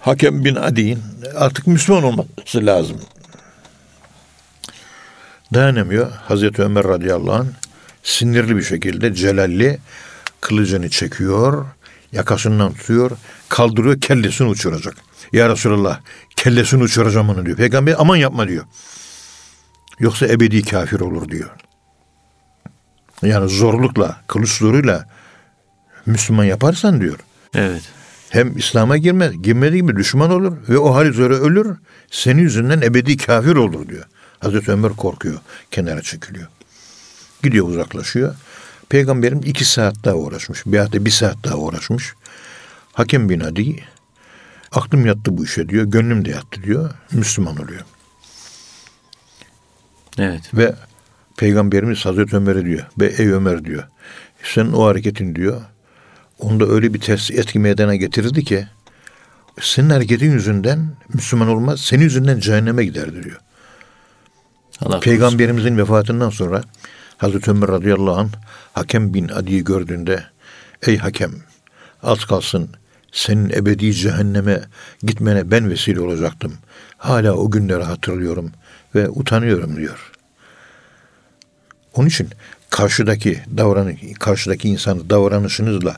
Hakem 0.00 0.44
bin 0.44 0.54
Adi'nin 0.54 1.02
artık 1.36 1.66
Müslüman 1.66 2.02
olması 2.02 2.66
lazım. 2.66 3.00
Dayanamıyor. 5.54 6.12
Hazreti 6.12 6.62
Ömer 6.62 6.84
radıyallahu 6.84 7.32
anh 7.32 7.46
sinirli 8.02 8.56
bir 8.56 8.62
şekilde 8.62 9.14
celalli 9.14 9.78
kılıcını 10.40 10.90
çekiyor, 10.90 11.66
yakasından 12.12 12.72
tutuyor, 12.74 13.10
kaldırıyor, 13.48 14.00
kellesini 14.00 14.48
uçuracak. 14.48 14.96
Ya 15.32 15.48
Resulallah 15.48 16.00
kellesini 16.36 16.82
uçuracağım 16.82 17.30
onu 17.30 17.46
diyor. 17.46 17.56
Peygamber 17.56 17.94
aman 17.98 18.16
yapma 18.16 18.48
diyor. 18.48 18.64
Yoksa 19.98 20.26
ebedi 20.26 20.62
kafir 20.62 21.00
olur 21.00 21.28
diyor. 21.28 21.50
Yani 23.22 23.48
zorlukla, 23.48 24.20
kılıç 24.26 24.50
zoruyla 24.50 25.08
Müslüman 26.06 26.44
yaparsan 26.44 27.00
diyor. 27.00 27.18
Evet. 27.54 27.82
Hem 28.30 28.56
İslam'a 28.56 28.96
girme, 28.96 29.32
girmediği 29.42 29.82
gibi 29.82 29.96
düşman 29.96 30.30
olur 30.30 30.56
ve 30.68 30.78
o 30.78 30.94
hal 30.94 31.06
üzere 31.06 31.34
ölür. 31.34 31.76
Senin 32.10 32.42
yüzünden 32.42 32.80
ebedi 32.80 33.16
kafir 33.16 33.56
olur 33.56 33.88
diyor. 33.88 34.04
Hazreti 34.40 34.72
Ömer 34.72 34.92
korkuyor. 34.92 35.38
Kenara 35.70 36.02
çekiliyor. 36.02 36.48
Gidiyor 37.42 37.68
uzaklaşıyor. 37.68 38.34
Peygamberim 38.88 39.40
iki 39.44 39.64
saat 39.64 40.04
daha 40.04 40.14
uğraşmış. 40.14 40.62
Bir 40.66 40.78
hatta 40.78 41.04
bir 41.04 41.10
saat 41.10 41.44
daha 41.44 41.56
uğraşmış. 41.56 42.14
Hakem 42.92 43.28
bin 43.28 43.40
Adi 43.40 43.84
aklım 44.72 45.06
yattı 45.06 45.38
bu 45.38 45.44
işe 45.44 45.68
diyor. 45.68 45.84
Gönlüm 45.84 46.24
de 46.24 46.30
yattı 46.30 46.62
diyor. 46.62 46.90
Müslüman 47.12 47.56
oluyor. 47.56 47.80
Evet. 50.18 50.54
Ve 50.54 50.74
Peygamberimiz 51.36 52.06
Hazreti 52.06 52.36
Ömer'e 52.36 52.64
diyor. 52.64 52.86
Ve 53.00 53.06
ey 53.06 53.28
Ömer 53.28 53.64
diyor. 53.64 53.88
Senin 54.42 54.72
o 54.72 54.84
hareketin 54.84 55.34
diyor. 55.34 55.60
Onda 56.38 56.66
öyle 56.66 56.94
bir 56.94 57.00
ters 57.00 57.30
etki 57.30 57.58
meydana 57.58 57.96
getirirdi 57.96 58.44
ki 58.44 58.66
senin 59.60 59.90
hareketin 59.90 60.32
yüzünden 60.32 60.96
Müslüman 61.14 61.48
olmaz. 61.48 61.80
Senin 61.80 62.02
yüzünden 62.02 62.40
cehenneme 62.40 62.84
giderdi 62.84 63.22
diyor. 63.22 63.40
Allah 64.80 65.00
Peygamberimizin 65.00 65.68
korusun. 65.68 65.82
vefatından 65.82 66.30
sonra 66.30 66.62
Hazreti 67.16 67.50
Ömer 67.50 67.68
radıyallahu 67.68 68.16
anh 68.16 68.30
Hakem 68.72 69.14
bin 69.14 69.28
Adi'yi 69.28 69.64
gördüğünde 69.64 70.24
ey 70.86 70.98
Hakem 70.98 71.32
az 72.02 72.24
kalsın 72.24 72.70
senin 73.12 73.50
ebedi 73.50 73.94
cehenneme 73.94 74.60
gitmene 75.02 75.50
ben 75.50 75.70
vesile 75.70 76.00
olacaktım. 76.00 76.54
Hala 76.96 77.32
o 77.32 77.50
günleri 77.50 77.82
hatırlıyorum 77.82 78.52
ve 78.94 79.08
utanıyorum 79.08 79.76
diyor. 79.76 80.12
Onun 81.94 82.08
için 82.08 82.28
karşıdaki 82.70 83.40
davran 83.56 83.96
karşıdaki 84.20 84.68
insanı 84.68 85.10
davranışınızla 85.10 85.96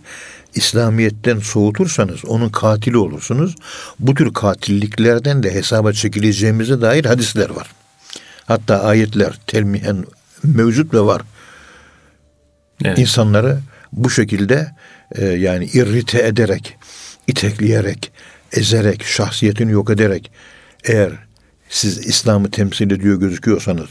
İslamiyet'ten 0.55 1.39
soğutursanız 1.39 2.25
onun 2.25 2.49
katili 2.49 2.97
olursunuz. 2.97 3.57
Bu 3.99 4.15
tür 4.15 4.35
katilliklerden 4.35 5.43
de 5.43 5.55
hesaba 5.55 5.93
çekileceğimize 5.93 6.81
dair 6.81 7.05
hadisler 7.05 7.51
var. 7.51 7.71
Hatta 8.47 8.83
ayetler 8.83 9.39
telmihen 9.47 10.05
mevcut 10.45 10.95
ve 10.95 11.01
var. 11.01 11.23
Evet. 12.85 12.99
İnsanları 12.99 13.59
bu 13.93 14.11
şekilde 14.11 14.75
e, 15.13 15.25
yani 15.25 15.65
irrite 15.65 16.23
ederek, 16.23 16.79
itekleyerek, 17.31 18.13
ezerek, 18.53 19.05
şahsiyetini 19.05 19.73
yok 19.73 19.91
ederek 19.91 20.31
eğer 20.85 21.13
siz 21.69 22.07
İslam'ı 22.07 22.51
temsil 22.51 22.91
ediyor 22.91 23.21
gözüküyorsanız, 23.21 23.89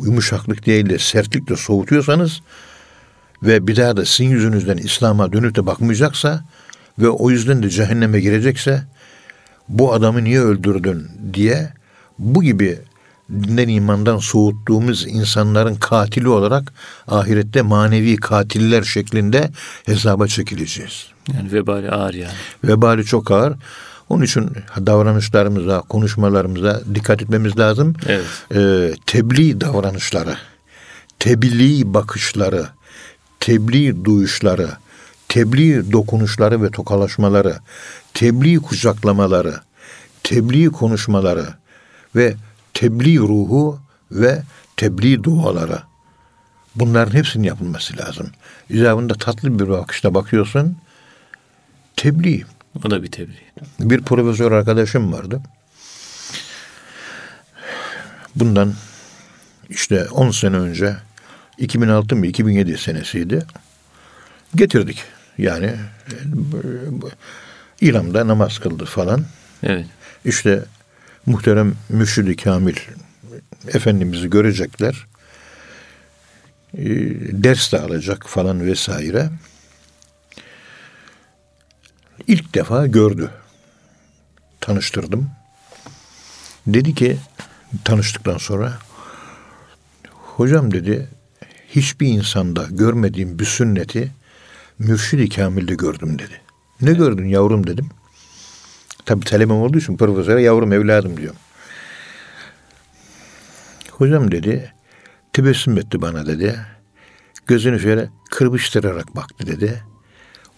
yumuşaklık 0.00 0.66
değil 0.66 0.90
de 0.90 0.98
sertlikle 0.98 1.56
soğutuyorsanız 1.56 2.40
ve 3.42 3.66
bir 3.66 3.76
daha 3.76 3.96
da 3.96 4.04
sizin 4.04 4.30
yüzünüzden 4.30 4.76
İslam'a 4.76 5.32
dönüp 5.32 5.56
de 5.56 5.66
bakmayacaksa 5.66 6.44
ve 6.98 7.08
o 7.08 7.30
yüzden 7.30 7.62
de 7.62 7.70
cehenneme 7.70 8.20
girecekse 8.20 8.82
bu 9.68 9.92
adamı 9.92 10.24
niye 10.24 10.40
öldürdün? 10.40 11.08
diye 11.34 11.72
bu 12.18 12.42
gibi 12.42 12.78
dinden 13.30 13.68
imandan 13.68 14.18
soğuttuğumuz 14.18 15.06
insanların 15.06 15.74
katili 15.74 16.28
olarak 16.28 16.72
ahirette 17.08 17.62
manevi 17.62 18.16
katiller 18.16 18.82
şeklinde 18.82 19.50
hesaba 19.86 20.26
çekileceğiz. 20.26 21.06
Yani 21.34 21.52
vebali 21.52 21.90
ağır 21.90 22.14
yani. 22.14 22.32
Vebali 22.64 23.04
çok 23.04 23.30
ağır. 23.30 23.54
Onun 24.08 24.24
için 24.24 24.50
davranışlarımıza, 24.86 25.80
konuşmalarımıza 25.80 26.82
dikkat 26.94 27.22
etmemiz 27.22 27.58
lazım. 27.58 27.94
Evet. 28.06 28.26
Ee, 28.54 28.92
tebliğ 29.06 29.60
davranışları, 29.60 30.36
tebliğ 31.18 31.94
bakışları, 31.94 32.66
tebliğ 33.40 34.04
duyuşları, 34.04 34.68
tebliğ 35.28 35.92
dokunuşları 35.92 36.62
ve 36.62 36.70
tokalaşmaları, 36.70 37.56
tebliğ 38.14 38.56
kucaklamaları, 38.56 39.54
tebliğ 40.22 40.66
konuşmaları 40.66 41.46
ve 42.16 42.34
tebliğ 42.74 43.18
ruhu 43.18 43.80
ve 44.10 44.42
tebliğ 44.76 45.24
duaları. 45.24 45.82
Bunların 46.74 47.14
hepsinin 47.14 47.44
yapılması 47.44 47.96
lazım. 47.96 48.30
İcabında 48.70 49.14
tatlı 49.14 49.58
bir 49.58 49.68
bakışta 49.68 50.14
bakıyorsun. 50.14 50.76
Tebliğ. 51.96 52.44
O 52.84 52.90
da 52.90 53.02
bir 53.02 53.10
tebliğ. 53.10 53.42
Bir 53.80 54.02
profesör 54.02 54.52
arkadaşım 54.52 55.12
vardı. 55.12 55.40
Bundan 58.36 58.74
işte 59.68 60.08
10 60.08 60.30
sene 60.30 60.56
önce 60.56 60.96
2006 61.58 62.16
mı 62.16 62.26
2007 62.26 62.78
senesiydi. 62.78 63.46
Getirdik. 64.54 65.04
Yani 65.38 65.66
e, 65.66 66.14
İran'da 67.80 68.26
namaz 68.28 68.58
kıldı 68.58 68.84
falan. 68.84 69.24
Evet. 69.62 69.86
İşte 70.24 70.64
muhterem 71.26 71.74
Mürşid-i 71.88 72.36
Kamil 72.36 72.76
Efendimiz'i 73.68 74.30
görecekler. 74.30 75.06
E, 76.74 76.84
ders 77.42 77.72
de 77.72 77.80
alacak 77.80 78.28
falan 78.28 78.66
vesaire. 78.66 79.30
İlk 82.26 82.54
defa 82.54 82.86
gördü. 82.86 83.30
Tanıştırdım. 84.60 85.30
Dedi 86.66 86.94
ki 86.94 87.18
tanıştıktan 87.84 88.38
sonra 88.38 88.78
hocam 90.08 90.72
dedi 90.72 91.08
hiçbir 91.68 92.06
insanda 92.06 92.66
görmediğim 92.70 93.38
bir 93.38 93.44
sünneti 93.44 94.12
Mürşid-i 94.78 95.28
Kamil'de 95.28 95.74
gördüm 95.74 96.18
dedi. 96.18 96.40
Ne 96.80 96.92
gördün 96.92 97.28
yavrum 97.28 97.66
dedim. 97.66 97.90
Tabi 99.04 99.24
talebem 99.24 99.56
olduğu 99.56 99.78
için 99.78 99.96
profesöre 99.96 100.42
yavrum 100.42 100.72
evladım 100.72 101.16
diyorum. 101.16 101.38
Hocam 103.90 104.32
dedi 104.32 104.72
tebessüm 105.32 105.78
etti 105.78 106.02
bana 106.02 106.26
dedi. 106.26 106.60
Gözünü 107.46 107.80
şöyle 107.80 108.10
kırpıştırarak 108.30 109.16
baktı 109.16 109.46
dedi. 109.46 109.82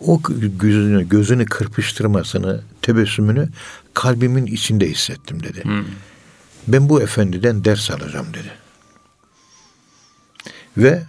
O 0.01 0.20
gözünü, 0.59 1.09
gözünü 1.09 1.45
kırpıştırmasını, 1.45 2.62
tebessümünü 2.82 3.49
kalbimin 3.95 4.47
içinde 4.47 4.90
hissettim 4.90 5.43
dedi. 5.43 5.64
Hmm. 5.64 5.84
Ben 6.68 6.88
bu 6.88 7.03
efendiden 7.03 7.64
ders 7.64 7.90
alacağım 7.90 8.26
dedi. 8.34 8.51
Ve 10.76 11.03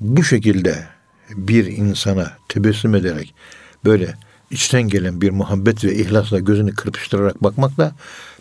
bu 0.00 0.24
şekilde 0.24 0.88
bir 1.30 1.66
insana 1.66 2.32
tebessüm 2.48 2.94
ederek 2.94 3.34
böyle 3.84 4.14
içten 4.50 4.82
gelen 4.82 5.20
bir 5.20 5.30
muhabbet 5.30 5.84
ve 5.84 5.94
ihlasla 5.94 6.38
gözünü 6.38 6.74
kırpıştırarak 6.74 7.42
bakmakla 7.42 7.92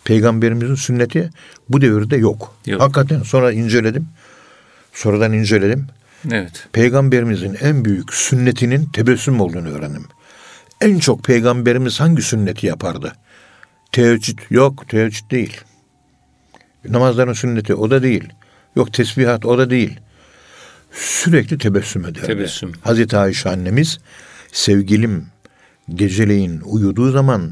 peygamberimizin 0.04 0.76
sünneti 0.76 1.30
bu 1.70 1.82
devirde 1.82 2.18
yok. 2.18 2.56
Yok. 2.66 2.82
Hakikaten 2.82 3.24
sonra 3.24 3.52
inceledim. 3.52 4.08
Sonradan 4.94 5.34
inceledim. 5.34 5.88
Evet. 6.32 6.68
Peygamberimizin 6.74 7.58
en 7.62 7.86
büyük 7.86 8.14
sünnetinin 8.14 8.86
tebessüm 8.86 9.42
olduğunu 9.42 9.70
öğrendim. 9.70 10.06
En 10.82 11.00
çok 11.00 11.24
peygamberimiz 11.24 12.00
hangi 12.00 12.22
sünneti 12.22 12.68
yapardı? 12.68 13.14
Teheccüd 13.92 14.40
yok, 14.50 14.90
teheccüd 14.90 15.32
değil. 15.32 15.62
Namazların 16.90 17.34
sünneti 17.34 17.76
o 17.76 17.92
da 17.92 18.04
değil. 18.04 18.30
Yok 18.76 18.94
tesbihat 18.94 19.46
o 19.46 19.58
da 19.58 19.70
değil. 19.70 20.00
Sürekli 20.92 21.58
tebessüm 21.58 22.06
ederdi. 22.06 22.28
Tebessüm. 22.28 22.72
Hazreti 22.82 23.18
Ayşe 23.18 23.50
annemiz 23.50 24.00
sevgilim 24.52 25.26
geceleyin 25.90 26.62
uyuduğu 26.66 27.12
zaman 27.12 27.52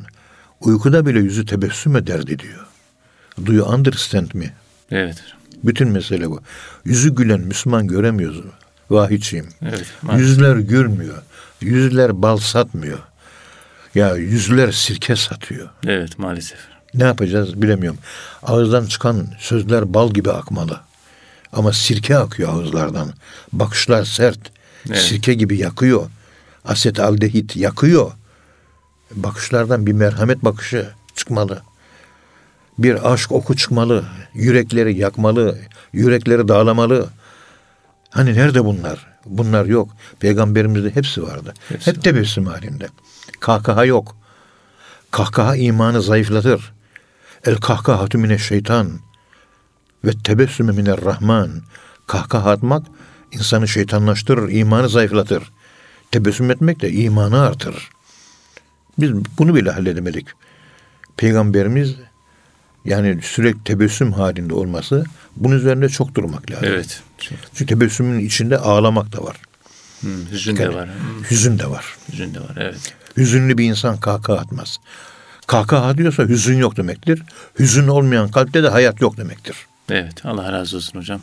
uykuda 0.61 1.05
bile 1.05 1.19
yüzü 1.19 1.45
tebessüm 1.45 1.95
ederdi 1.95 2.39
diyor. 2.39 2.65
Do 3.45 3.53
you 3.53 3.65
understand 3.65 4.33
me? 4.33 4.53
Evet. 4.91 5.23
Bütün 5.63 5.87
mesele 5.89 6.29
bu. 6.29 6.41
Yüzü 6.85 7.15
gülen 7.15 7.39
Müslüman 7.39 7.87
göremiyoruz. 7.87 8.45
Vahidçiyim. 8.89 9.49
Evet. 9.61 9.85
maalesef. 10.01 10.27
Yüzler 10.29 10.55
gülmüyor. 10.55 11.21
Yüzler 11.61 12.21
bal 12.21 12.37
satmıyor. 12.37 12.99
Ya 13.95 14.15
yüzler 14.15 14.71
sirke 14.71 15.15
satıyor. 15.15 15.69
Evet 15.87 16.19
maalesef. 16.19 16.57
Ne 16.93 17.03
yapacağız 17.03 17.61
bilemiyorum. 17.61 17.99
Ağızdan 18.43 18.85
çıkan 18.85 19.27
sözler 19.39 19.93
bal 19.93 20.13
gibi 20.13 20.31
akmalı. 20.31 20.79
Ama 21.53 21.73
sirke 21.73 22.17
akıyor 22.17 22.49
ağızlardan. 22.53 23.13
Bakışlar 23.53 24.05
sert. 24.05 24.39
Evet. 24.87 24.97
Sirke 24.97 25.33
gibi 25.33 25.57
yakıyor. 25.57 26.09
Asetaldehit 26.65 27.55
yakıyor. 27.55 28.11
Bakışlardan 29.15 29.85
bir 29.85 29.93
merhamet 29.93 30.45
bakışı 30.45 30.89
çıkmalı. 31.15 31.61
Bir 32.77 33.13
aşk 33.13 33.31
oku 33.31 33.55
çıkmalı. 33.55 34.05
Yürekleri 34.33 34.97
yakmalı. 34.97 35.57
Yürekleri 35.93 36.47
dağlamalı. 36.47 37.09
Hani 38.09 38.33
nerede 38.33 38.65
bunlar? 38.65 39.07
Bunlar 39.25 39.65
yok. 39.65 39.89
Peygamberimizde 40.19 40.95
hepsi 40.95 41.23
vardı. 41.23 41.53
Hepsi 41.69 41.91
Hep 41.91 42.03
tebessüm 42.03 42.45
halinde. 42.45 42.87
Kahkaha 43.39 43.85
yok. 43.85 44.15
Kahkaha 45.11 45.55
imanı 45.55 46.01
zayıflatır. 46.01 46.73
El 47.45 47.55
kahkahatu 47.55 48.17
mine 48.17 48.37
şeytan 48.37 48.99
ve 50.05 50.11
tebessümü 50.23 50.71
miner 50.71 51.01
rahman. 51.05 51.61
Kahkaha 52.07 52.51
atmak 52.51 52.85
insanı 53.31 53.67
şeytanlaştırır, 53.67 54.49
imanı 54.49 54.89
zayıflatır. 54.89 55.43
Tebessüm 56.11 56.51
etmek 56.51 56.81
de 56.81 56.91
imanı 56.91 57.41
artırır. 57.41 57.89
Biz 58.99 59.11
bunu 59.37 59.55
bile 59.55 59.71
halledemedik. 59.71 60.27
Peygamberimiz 61.17 61.95
yani 62.85 63.19
sürekli 63.21 63.63
tebessüm 63.63 64.11
halinde 64.13 64.53
olması 64.53 65.05
bunun 65.35 65.55
üzerinde 65.55 65.89
çok 65.89 66.15
durmak 66.15 66.51
lazım. 66.51 66.65
Evet. 66.67 67.01
Çünkü 67.53 67.65
tebessümün 67.65 68.19
içinde 68.25 68.57
ağlamak 68.57 69.11
da 69.17 69.23
var. 69.23 69.37
Hmm, 70.01 70.25
hüzün 70.31 70.57
de 70.57 70.73
var. 70.73 70.87
Hmm, 70.89 71.23
Hüzün 71.31 71.59
de 71.59 71.69
var. 71.69 71.85
hüzün 72.11 72.33
de 72.33 72.39
var. 72.39 72.55
Evet. 72.57 72.93
Hüzünlü 73.17 73.57
bir 73.57 73.65
insan 73.65 73.97
kahkaha 73.99 74.37
atmaz. 74.37 74.77
Kahkaha 75.47 75.97
diyorsa 75.97 76.23
hüzün 76.23 76.57
yok 76.57 76.77
demektir. 76.77 77.23
Hüzün 77.59 77.87
olmayan 77.87 78.31
kalpte 78.31 78.63
de 78.63 78.67
hayat 78.69 79.01
yok 79.01 79.17
demektir. 79.17 79.55
Evet. 79.89 80.25
Allah 80.25 80.51
razı 80.51 80.77
olsun 80.77 80.99
hocam. 80.99 81.21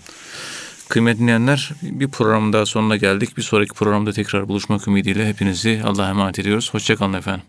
Kıymetli 0.88 1.18
dinleyenler 1.20 1.70
bir 1.82 2.08
programın 2.08 2.52
daha 2.52 2.66
sonuna 2.66 2.96
geldik. 2.96 3.36
Bir 3.36 3.42
sonraki 3.42 3.72
programda 3.74 4.12
tekrar 4.12 4.48
buluşmak 4.48 4.88
ümidiyle 4.88 5.28
hepinizi 5.28 5.82
Allah'a 5.84 6.08
emanet 6.10 6.38
ediyoruz. 6.38 6.74
Hoşçakalın 6.74 7.12
efendim. 7.12 7.42